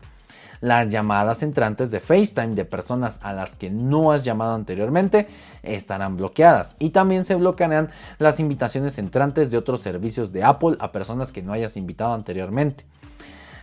[0.61, 5.27] Las llamadas entrantes de FaceTime de personas a las que no has llamado anteriormente
[5.61, 10.91] estarán bloqueadas y también se bloquearán las invitaciones entrantes de otros servicios de Apple a
[10.91, 12.83] personas que no hayas invitado anteriormente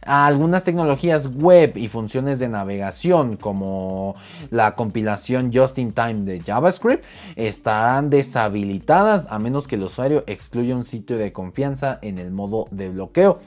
[0.07, 4.15] algunas tecnologías web y funciones de navegación como
[4.51, 7.05] la compilación just in time de JavaScript
[7.37, 12.69] estarán deshabilitadas a menos que el usuario excluya un sitio de confianza en el modo
[12.71, 13.41] de bloqueo.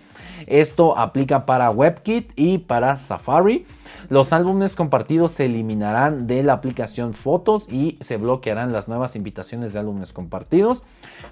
[0.46, 3.66] Esto aplica para WebKit y para Safari.
[4.10, 9.74] Los álbumes compartidos se eliminarán de la aplicación Fotos y se bloquearán las nuevas invitaciones
[9.74, 10.84] de álbumes compartidos.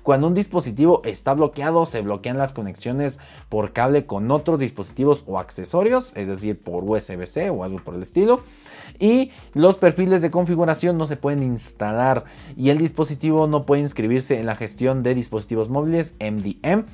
[0.03, 5.39] Cuando un dispositivo está bloqueado, se bloquean las conexiones por cable con otros dispositivos o
[5.39, 8.41] accesorios, es decir, por USB-C o algo por el estilo.
[8.99, 14.39] Y los perfiles de configuración no se pueden instalar y el dispositivo no puede inscribirse
[14.39, 16.85] en la gestión de dispositivos móviles MDM,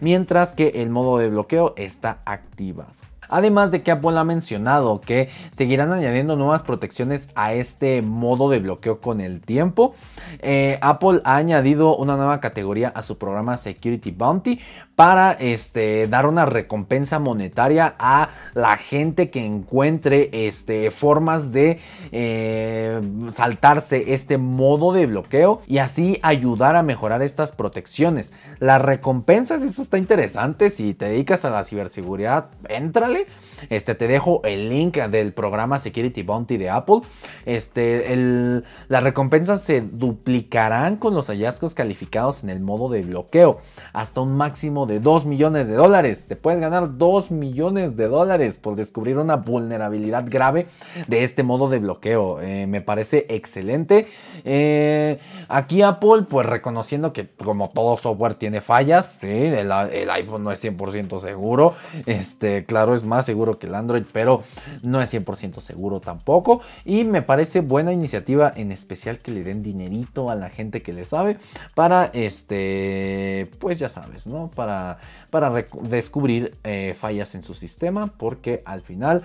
[0.00, 3.09] mientras que el modo de bloqueo está activado.
[3.30, 8.58] Además de que Apple ha mencionado que seguirán añadiendo nuevas protecciones a este modo de
[8.58, 9.94] bloqueo con el tiempo.
[10.40, 14.60] Eh, Apple ha añadido una nueva categoría a su programa Security Bounty
[15.00, 21.80] para este, dar una recompensa monetaria a la gente que encuentre este, formas de
[22.12, 28.34] eh, saltarse este modo de bloqueo y así ayudar a mejorar estas protecciones.
[28.58, 30.68] Las recompensas, eso está interesante.
[30.68, 33.19] Si te dedicas a la ciberseguridad, éntrale.
[33.68, 37.00] Este, te dejo el link del programa Security Bounty de Apple.
[37.44, 43.60] Este, las recompensas se duplicarán con los hallazgos calificados en el modo de bloqueo
[43.92, 46.26] hasta un máximo de 2 millones de dólares.
[46.26, 50.66] Te puedes ganar 2 millones de dólares por descubrir una vulnerabilidad grave
[51.06, 52.40] de este modo de bloqueo.
[52.40, 54.06] Eh, me parece excelente.
[54.44, 55.18] Eh,
[55.48, 60.64] aquí Apple, pues reconociendo que como todo software tiene fallas, el, el iPhone no es
[60.64, 61.74] 100% seguro.
[62.06, 64.42] Este, claro, es más seguro que el Android, pero
[64.82, 66.60] no es 100% seguro tampoco.
[66.84, 70.92] Y me parece buena iniciativa, en especial que le den dinerito a la gente que
[70.92, 71.38] le sabe
[71.74, 74.50] para, este, pues ya sabes, ¿no?
[74.54, 74.98] Para,
[75.30, 75.50] para
[75.82, 79.22] descubrir eh, fallas en su sistema, porque al final,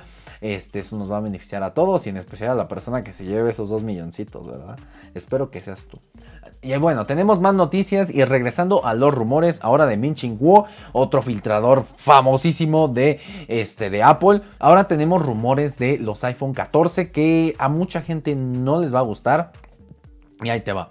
[0.54, 3.14] este, eso nos va a beneficiar a todos y en especial a la persona que
[3.14, 4.78] se lleve esos dos milloncitos, ¿verdad?
[5.16, 6.00] Espero que seas tú.
[6.62, 10.38] Y bueno, tenemos más noticias y regresando a los rumores ahora de Min Ching
[10.92, 14.42] otro filtrador famosísimo de, este, de Apple.
[14.60, 19.04] Ahora tenemos rumores de los iPhone 14 que a mucha gente no les va a
[19.04, 19.52] gustar.
[20.44, 20.90] Y ahí te va.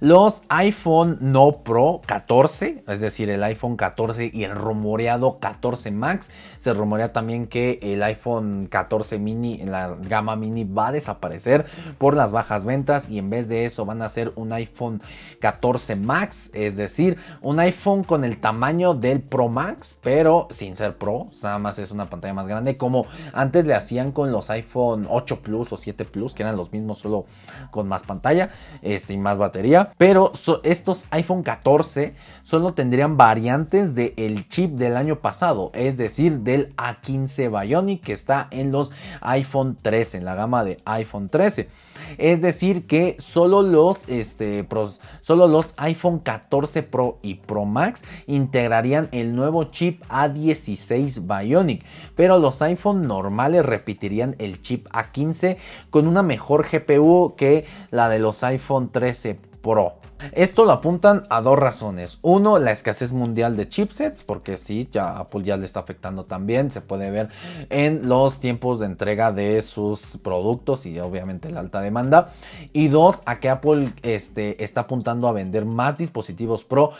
[0.00, 6.30] Los iPhone No Pro 14, es decir, el iPhone 14 y el rumoreado 14 Max.
[6.58, 11.66] Se rumorea también que el iPhone 14 mini, la gama mini, va a desaparecer
[11.98, 15.00] por las bajas ventas y en vez de eso van a ser un iPhone
[15.40, 20.96] 14 Max, es decir, un iPhone con el tamaño del Pro Max, pero sin ser
[20.96, 25.06] Pro, nada más es una pantalla más grande, como antes le hacían con los iPhone
[25.08, 27.26] 8 Plus o 7 Plus, que eran los mismos, solo
[27.70, 28.50] con más pantalla
[28.82, 29.83] este, y más batería.
[29.96, 36.74] Pero estos iPhone 14 solo tendrían variantes del chip del año pasado, es decir, del
[36.76, 41.68] A15 Bionic que está en los iPhone 13, en la gama de iPhone 13.
[42.18, 44.66] Es decir, que solo los, este,
[45.20, 52.38] solo los iPhone 14 Pro y Pro Max integrarían el nuevo chip A16 Bionic, pero
[52.38, 55.56] los iPhone normales repetirían el chip A15
[55.90, 59.94] con una mejor GPU que la de los iPhone 13 Pro.
[60.32, 62.18] Esto lo apuntan a dos razones.
[62.22, 66.70] Uno, la escasez mundial de chipsets, porque sí, ya Apple ya le está afectando también.
[66.70, 67.28] Se puede ver
[67.70, 72.32] en los tiempos de entrega de sus productos y obviamente la alta demanda.
[72.72, 76.92] Y dos, a que Apple este, está apuntando a vender más dispositivos Pro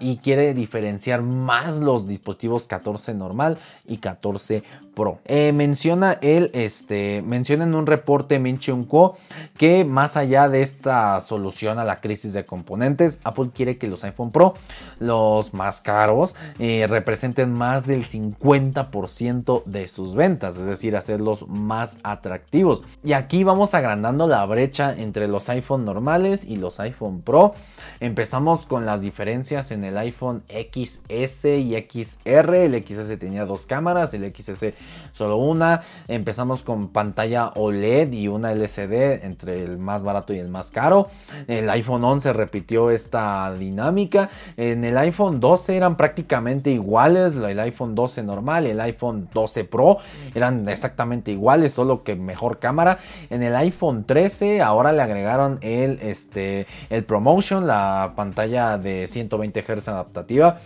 [0.00, 4.64] y quiere diferenciar más los dispositivos 14 normal y 14
[4.96, 5.18] Pro.
[5.26, 9.18] Eh, menciona este, menciona en un reporte Min Kuo
[9.58, 14.04] que más allá de esta solución a la crisis de componentes, Apple quiere que los
[14.04, 14.54] iPhone Pro,
[14.98, 21.98] los más caros, eh, representen más del 50% de sus ventas, es decir, hacerlos más
[22.02, 22.82] atractivos.
[23.04, 27.54] Y aquí vamos agrandando la brecha entre los iPhone normales y los iPhone Pro.
[28.00, 32.54] Empezamos con las diferencias en el iPhone XS y XR.
[32.54, 34.74] El XS tenía dos cámaras, el XS
[35.12, 35.82] solo una.
[36.08, 41.08] Empezamos con pantalla OLED y una LCD entre el más barato y el más caro.
[41.46, 44.30] El iPhone 11 repitió esta dinámica.
[44.56, 47.36] En el iPhone 12 eran prácticamente iguales.
[47.36, 49.98] El iPhone 12 normal el iPhone 12 Pro
[50.34, 52.98] eran exactamente iguales, solo que mejor cámara.
[53.30, 57.75] En el iPhone 13 ahora le agregaron el, este, el Promotion, la
[58.16, 60.58] pantalla de 120 Hz adaptativa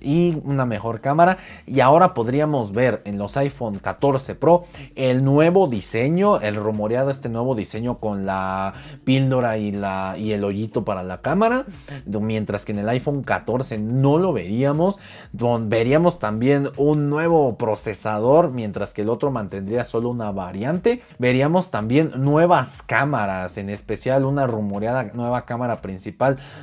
[0.00, 1.38] y una mejor cámara.
[1.66, 4.64] Y ahora podríamos ver en los iPhone 14 Pro
[4.94, 8.74] el nuevo diseño, el rumoreado este nuevo diseño con la
[9.04, 11.66] píldora y, la, y el hoyito para la cámara.
[12.06, 14.98] Mientras que en el iPhone 14 no lo veríamos.
[15.32, 21.02] Veríamos también un nuevo procesador, mientras que el otro mantendría solo una variante.
[21.18, 26.07] Veríamos también nuevas cámaras, en especial una rumoreada nueva cámara principal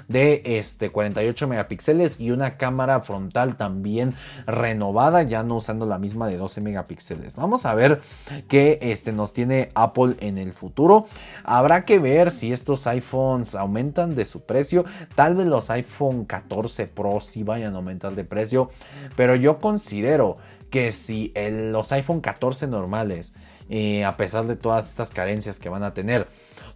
[0.07, 4.13] de este 48 megapíxeles y una cámara frontal también
[4.45, 7.35] renovada, ya no usando la misma de 12 megapíxeles.
[7.35, 8.01] Vamos a ver
[8.47, 11.07] qué este, nos tiene Apple en el futuro.
[11.43, 14.85] Habrá que ver si estos iPhones aumentan de su precio.
[15.15, 18.69] Tal vez los iPhone 14 Pro sí vayan a aumentar de precio,
[19.15, 20.37] pero yo considero
[20.69, 23.33] que si los iPhone 14 normales,
[23.69, 26.27] eh, a pesar de todas estas carencias que van a tener,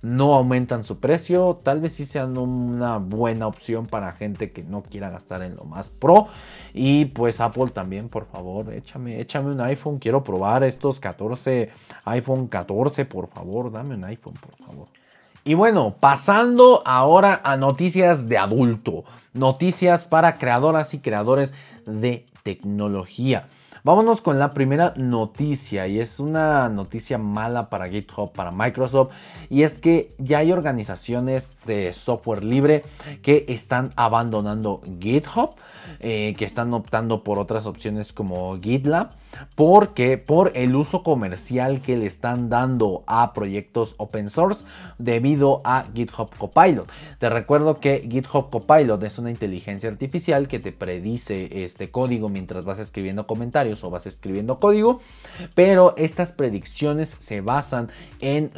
[0.02, 4.84] no aumentan su precio, tal vez sí sean una buena opción para gente que no
[4.84, 6.28] quiera gastar en lo más pro.
[6.74, 11.70] Y pues Apple también, por favor, échame, échame un iPhone, quiero probar estos 14,
[12.06, 14.88] iPhone 14, por favor, dame un iPhone, por favor.
[15.44, 21.54] Y bueno, pasando ahora a noticias de adulto, noticias para creadoras y creadores
[21.86, 23.48] de tecnología.
[23.84, 29.12] Vámonos con la primera noticia y es una noticia mala para GitHub, para Microsoft
[29.50, 32.84] y es que ya hay organizaciones de software libre
[33.22, 35.52] que están abandonando GitHub,
[36.02, 39.12] eh, que están optando por otras opciones como GitLab
[39.56, 44.66] porque por el uso comercial que le están dando a proyectos open source
[44.98, 46.90] debido a GitHub Copilot.
[47.18, 52.66] Te recuerdo que GitHub Copilot es una inteligencia artificial que te predice este código mientras
[52.66, 55.00] vas escribiendo comentarios o vas escribiendo código,
[55.56, 57.90] pero estas predicciones se basan
[58.22, 58.52] en,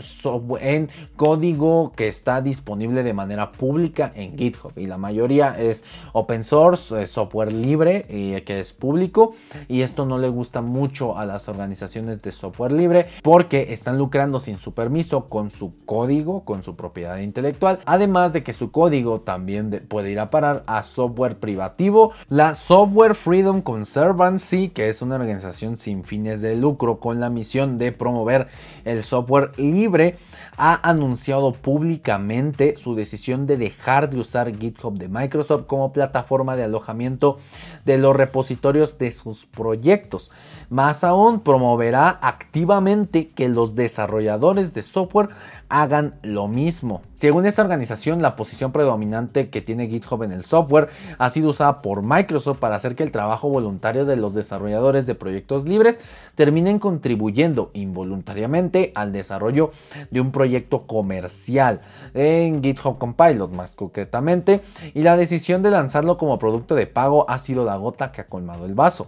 [0.60, 6.44] en código que está disponible de manera pública en GitHub y la mayoría es open
[6.44, 9.34] source, software libre eh, que es público
[9.68, 14.40] y esto no le gusta mucho a las organizaciones de software libre porque están lucrando
[14.40, 19.22] sin su permiso con su código, con su propiedad intelectual, además de que su código
[19.22, 22.14] también puede ir a parar a software privativo.
[22.30, 27.78] La Software Freedom Conservancy, que es una organización sin fines de lucro con la misión
[27.78, 28.48] de promover
[28.86, 30.18] el software libre,
[30.58, 36.64] ha anunciado públicamente su decisión de dejar de usar GitHub de Microsoft como plataforma de
[36.64, 37.40] alojamiento
[37.86, 40.32] de los repositorios de sus proyectos.
[40.70, 45.30] Más aún, promoverá activamente que los desarrolladores de software
[45.72, 47.02] hagan lo mismo.
[47.14, 51.82] Según esta organización, la posición predominante que tiene GitHub en el software ha sido usada
[51.82, 56.00] por Microsoft para hacer que el trabajo voluntario de los desarrolladores de proyectos libres
[56.36, 59.72] terminen contribuyendo involuntariamente al desarrollo
[60.10, 61.80] de un proyecto comercial
[62.14, 64.62] en GitHub Compilot más concretamente
[64.94, 68.28] y la decisión de lanzarlo como producto de pago ha sido la gota que ha
[68.28, 69.08] colmado el vaso.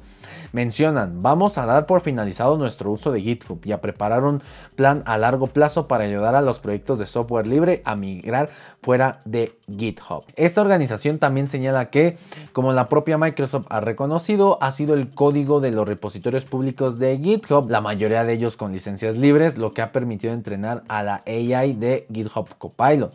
[0.53, 4.43] Mencionan, vamos a dar por finalizado nuestro uso de GitHub y a preparar un
[4.75, 8.49] plan a largo plazo para ayudar a los proyectos de software libre a migrar
[8.83, 10.25] fuera de GitHub.
[10.35, 12.19] Esta organización también señala que,
[12.51, 17.17] como la propia Microsoft ha reconocido, ha sido el código de los repositorios públicos de
[17.17, 21.23] GitHub, la mayoría de ellos con licencias libres, lo que ha permitido entrenar a la
[21.25, 23.11] AI de GitHub Copilot.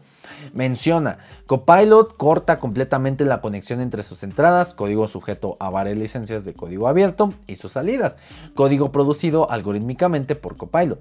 [0.52, 6.54] Menciona, Copilot corta completamente la conexión entre sus entradas, código sujeto a varias licencias de
[6.54, 8.16] código abierto, y sus salidas,
[8.54, 11.00] código producido algorítmicamente por Copilot.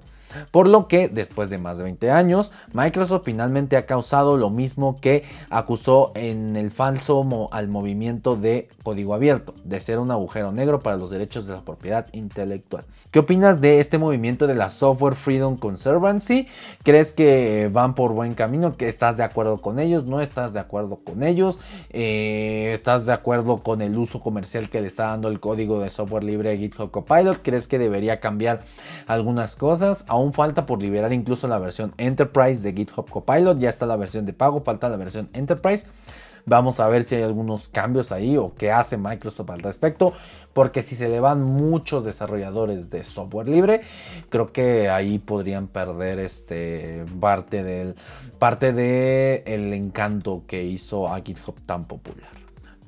[0.50, 4.98] Por lo que, después de más de 20 años, Microsoft finalmente ha causado lo mismo
[5.00, 10.80] que acusó en el falso al movimiento de código abierto, de ser un agujero negro
[10.80, 12.84] para los derechos de la propiedad intelectual.
[13.10, 16.46] ¿Qué opinas de este movimiento de la Software Freedom Conservancy?
[16.82, 18.76] ¿Crees que van por buen camino?
[18.76, 20.04] ¿Que ¿Estás de acuerdo con ellos?
[20.04, 21.60] ¿No estás de acuerdo con ellos?
[21.90, 25.90] Eh, ¿Estás de acuerdo con el uso comercial que le está dando el código de
[25.90, 27.40] software libre de GitHub Copilot?
[27.42, 28.62] ¿Crees que debería cambiar
[29.06, 30.04] algunas cosas?
[30.08, 33.58] Aún falta por liberar incluso la versión Enterprise de GitHub Copilot.
[33.58, 35.86] Ya está la versión de pago, falta la versión Enterprise.
[36.48, 40.12] Vamos a ver si hay algunos cambios ahí o qué hace Microsoft al respecto.
[40.52, 43.82] Porque si se le van muchos desarrolladores de software libre,
[44.28, 47.94] creo que ahí podrían perder este parte del
[48.38, 52.30] parte de el encanto que hizo a GitHub tan popular.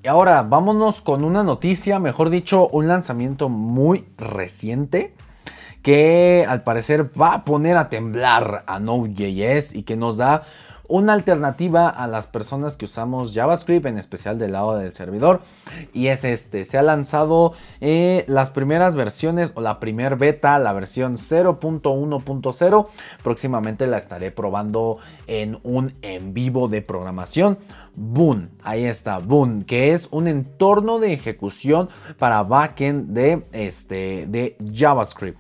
[0.03, 5.15] Y ahora vámonos con una noticia, mejor dicho, un lanzamiento muy reciente
[5.83, 10.43] que al parecer va a poner a temblar a Node.js y que nos da
[10.91, 15.41] una alternativa a las personas que usamos JavaScript, en especial del lado del servidor.
[15.93, 20.73] Y es este, se ha lanzado eh, las primeras versiones o la primer beta, la
[20.73, 22.87] versión 0.1.0.
[23.23, 27.59] Próximamente la estaré probando en un en vivo de programación.
[27.95, 31.89] Boon, ahí está, Boon, que es un entorno de ejecución
[32.19, 35.39] para backend de, este, de JavaScript.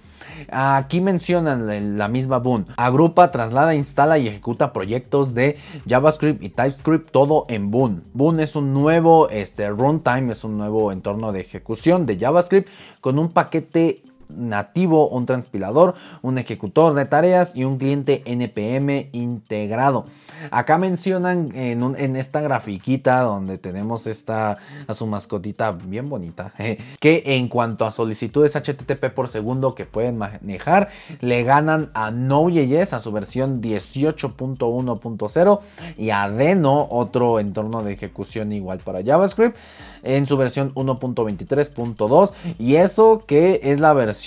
[0.50, 2.66] Aquí mencionan la misma Boon.
[2.76, 8.04] Agrupa, traslada, instala y ejecuta proyectos de JavaScript y TypeScript todo en Boon.
[8.12, 12.68] Boon es un nuevo este, runtime, es un nuevo entorno de ejecución de JavaScript
[13.00, 14.02] con un paquete
[14.36, 20.06] nativo, un transpilador, un ejecutor de tareas y un cliente NPM integrado.
[20.50, 24.56] Acá mencionan en, esta grafiquita donde tenemos esta
[24.86, 26.52] a su mascotita bien bonita,
[27.00, 30.88] que en cuanto a solicitudes HTTP por segundo que pueden manejar,
[31.20, 35.60] le ganan a Node.js a su versión 18.1.0
[35.98, 39.56] y a Deno, otro entorno de ejecución igual para JavaScript
[40.02, 44.19] en su versión 1.23.2 y eso que es la versión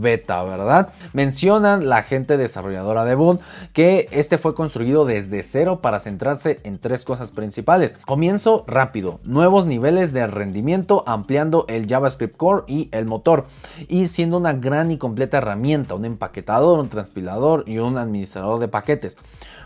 [0.00, 0.92] beta, ¿verdad?
[1.12, 3.40] Mencionan la gente desarrolladora de Boon
[3.72, 7.96] que este fue construido desde cero para centrarse en tres cosas principales.
[8.06, 13.46] Comienzo rápido, nuevos niveles de rendimiento ampliando el JavaScript Core y el motor
[13.88, 18.68] y siendo una gran y completa herramienta, un empaquetador, un transpilador y un administrador de
[18.68, 19.18] paquetes.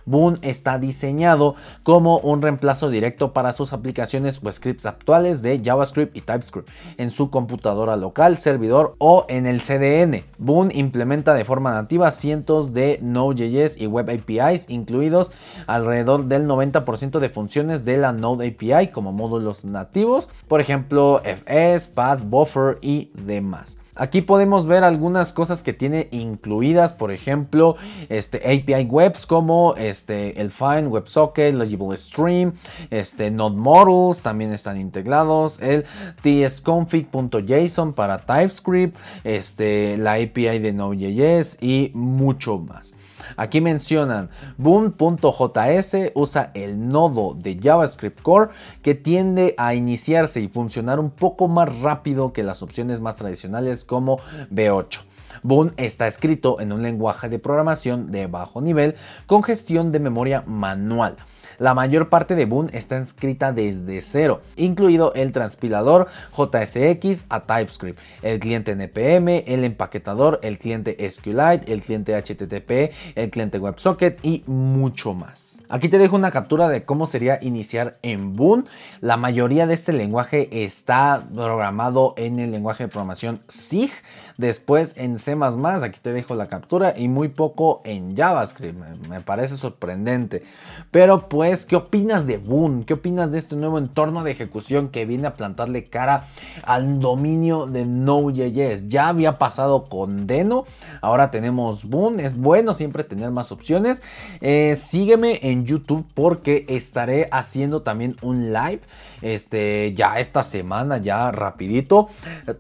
[0.07, 6.17] Boon está diseñado como un reemplazo directo para sus aplicaciones o scripts actuales de JavaScript
[6.17, 10.25] y TypeScript en su computadora local, servidor o en el CDN.
[10.39, 15.31] Boon implementa de forma nativa cientos de Node.js y Web APIs, incluidos
[15.67, 21.89] alrededor del 90% de funciones de la Node API como módulos nativos, por ejemplo, FS,
[21.89, 23.82] Path, Buffer y demás.
[23.95, 27.77] Aquí podemos ver algunas cosas que tiene incluidas, por ejemplo,
[28.09, 32.55] este API webs como este el Fine, WebSocket, Legible Stream,
[32.89, 35.85] este Node Models también están integrados, el
[36.23, 42.95] tsconfig.json para TypeScript, este la API de Node.js y mucho más.
[43.37, 48.51] Aquí mencionan Boom.js usa el nodo de JavaScript Core
[48.83, 53.85] que tiende a iniciarse y funcionar un poco más rápido que las opciones más tradicionales
[53.85, 54.19] como
[54.51, 55.01] B8.
[55.43, 58.95] Boon está escrito en un lenguaje de programación de bajo nivel
[59.27, 61.17] con gestión de memoria manual.
[61.63, 68.01] La mayor parte de Boon está escrita desde cero, incluido el transpilador JSX a TypeScript,
[68.23, 74.43] el cliente NPM, el empaquetador, el cliente SQLite, el cliente HTTP, el cliente WebSocket y
[74.49, 75.63] mucho más.
[75.69, 78.67] Aquí te dejo una captura de cómo sería iniciar en Boon.
[79.01, 83.93] La mayoría de este lenguaje está programado en el lenguaje de programación SIG
[84.37, 85.37] después en C++,
[85.83, 88.79] aquí te dejo la captura, y muy poco en JavaScript,
[89.09, 90.43] me, parece sorprendente.
[90.91, 92.85] Pero pues, ¿qué opinas de Boon?
[92.85, 96.25] ¿Qué opinas de este nuevo entorno de ejecución que viene a plantarle cara
[96.65, 98.89] al dominio de Node.js?
[98.89, 100.65] Ya había pasado con Deno,
[101.01, 104.03] ahora tenemos Boon, es bueno siempre tener más opciones.
[104.41, 108.81] Eh, sígueme en YouTube porque estaré haciendo también un live
[109.23, 112.09] este, ya esta semana, ya rapidito,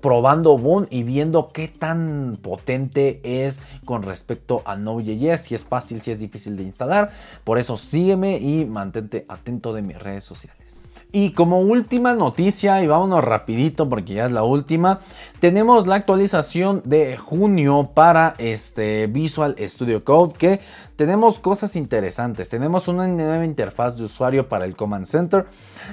[0.00, 6.00] probando Boon y viendo qué tan potente es con respecto a Node.js, si es fácil,
[6.00, 7.10] si es difícil de instalar.
[7.44, 10.82] Por eso sígueme y mantente atento de mis redes sociales.
[11.14, 15.00] Y como última noticia, y vámonos rapidito porque ya es la última,
[15.42, 20.60] tenemos la actualización de junio para este Visual Studio Code que
[20.94, 22.48] tenemos cosas interesantes.
[22.48, 25.46] Tenemos una nueva interfaz de usuario para el Command Center.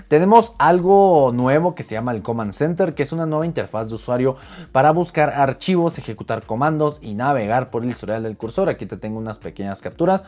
[0.07, 3.95] Tenemos algo nuevo que se llama el Command Center, que es una nueva interfaz de
[3.95, 4.35] usuario
[4.71, 8.69] para buscar archivos, ejecutar comandos y navegar por el historial del cursor.
[8.69, 10.23] Aquí te tengo unas pequeñas capturas.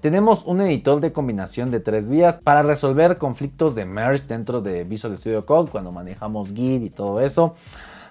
[0.00, 4.82] Tenemos un editor de combinación de tres vías para resolver conflictos de merge dentro de
[4.82, 7.54] Visual Studio Code cuando manejamos Git y todo eso.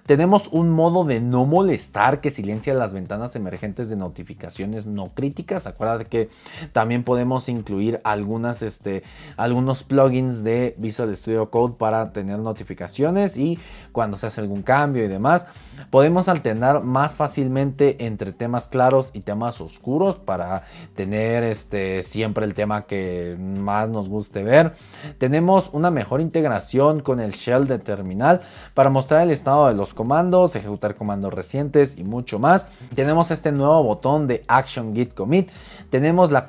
[0.06, 5.66] Tenemos un modo de no molestar que silencia las ventanas emergentes de notificaciones no críticas.
[5.66, 6.30] Acuérdate que
[6.74, 9.04] también podemos incluir algunas, este,
[9.38, 13.58] algunos plugins de Visual Studio Code para tener notificaciones y
[13.94, 15.46] cuando se hace algún cambio y demás.
[15.90, 20.64] Podemos alternar más fácilmente entre temas claros y temas oscuros para
[20.96, 24.74] tener este, siempre el tema que más nos guste ver.
[25.18, 28.42] Tenemos una mejor integración con el shell de terminal
[28.74, 32.68] para mostrar el estado de los comandos, ejecutar comandos recientes y mucho más.
[32.96, 35.50] Tenemos este nuevo botón de Action Git Commit.
[35.90, 36.48] Tenemos la,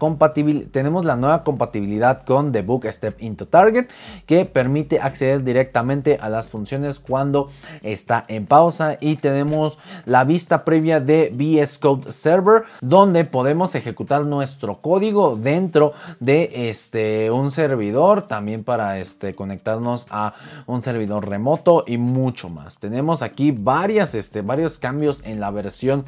[0.71, 3.89] tenemos la nueva compatibilidad con Debug Step into Target
[4.27, 7.49] que permite acceder directamente a las funciones cuando
[7.83, 14.25] está en pausa y tenemos la vista previa de VS Code Server donde podemos ejecutar
[14.25, 20.35] nuestro código dentro de este un servidor también para este conectarnos a
[20.67, 22.79] un servidor remoto y mucho más.
[22.79, 26.05] Tenemos aquí varias este varios cambios en la versión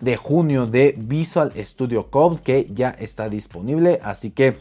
[0.00, 4.00] de junio de Visual Studio Code que ya está disponible.
[4.02, 4.56] Así que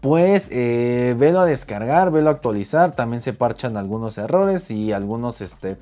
[0.00, 2.92] pues eh, velo a descargar, velo a actualizar.
[2.92, 5.76] También se parchan algunos errores y algunos este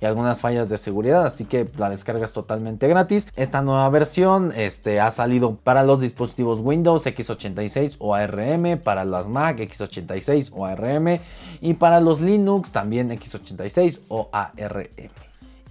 [0.00, 1.24] y algunas fallas de seguridad.
[1.26, 3.28] Así que la descarga es totalmente gratis.
[3.36, 9.28] Esta nueva versión este, ha salido para los dispositivos Windows x86 o ARM, para las
[9.28, 11.20] Mac x86 o ARM
[11.60, 14.86] y para los Linux también x86 o ARM.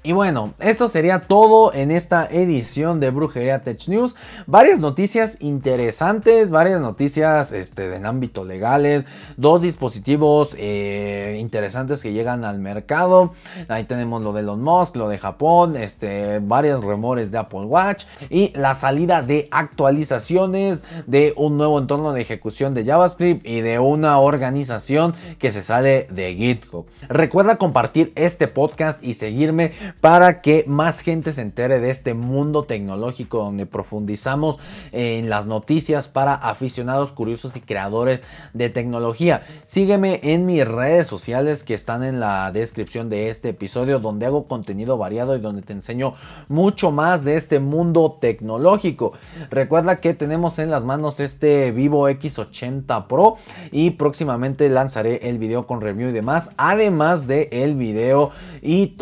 [0.06, 4.18] Y bueno, esto sería todo en esta edición de Brujería Tech News.
[4.48, 9.06] Varias noticias interesantes, varias noticias este, en ámbito legales,
[9.38, 13.32] dos dispositivos eh, interesantes que llegan al mercado.
[13.70, 18.04] Ahí tenemos lo de Elon Musk, lo de Japón, este, varios rumores de Apple Watch
[18.30, 23.80] y la salida de actualizaciones de un nuevo entorno de ejecución de JavaScript y de
[23.80, 26.88] una organización que se sale de GitHub.
[27.08, 32.64] Recuerda compartir este podcast y seguirme para que más gente se entere de este mundo
[32.64, 34.60] tecnológico donde profundizamos
[34.92, 38.24] en las noticias para aficionados, curiosos y creadores
[38.54, 39.44] de tecnología.
[39.66, 44.48] Sígueme en mis redes sociales que están en la descripción de este episodio donde hago
[44.48, 46.14] contenido variado y donde te enseño
[46.48, 49.14] mucho más de este mundo tecnológico.
[49.50, 53.38] Recuerda que tenemos en las manos este Vivo X80 Pro
[53.72, 58.32] y próximamente lanzaré el video con review y demás, además de el video
[58.62, 58.96] y,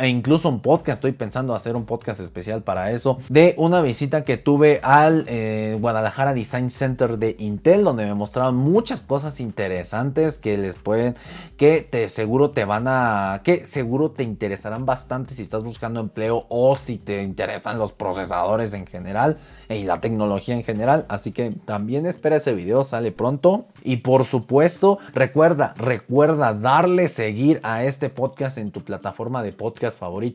[0.00, 4.24] e incluso un podcast, estoy pensando hacer un podcast especial para eso, de una visita
[4.24, 10.38] que tuve al eh, Guadalajara Design Center de Intel, donde me mostraron muchas cosas interesantes
[10.38, 11.14] que les pueden,
[11.56, 16.46] que te seguro te van a, que seguro te interesarán bastante si estás buscando empleo
[16.48, 21.06] o si te interesan los procesadores en general y la tecnología en general.
[21.08, 23.66] Así que también espera ese video, sale pronto.
[23.82, 29.98] Y por supuesto, recuerda, recuerda darle seguir a este podcast en tu plataforma de podcast
[29.98, 30.25] favorita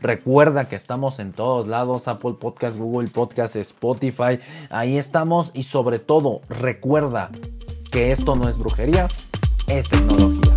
[0.00, 4.38] Recuerda que estamos en todos lados, Apple Podcast, Google Podcast, Spotify,
[4.70, 7.30] ahí estamos y sobre todo recuerda
[7.90, 9.08] que esto no es brujería,
[9.68, 10.53] es tecnología.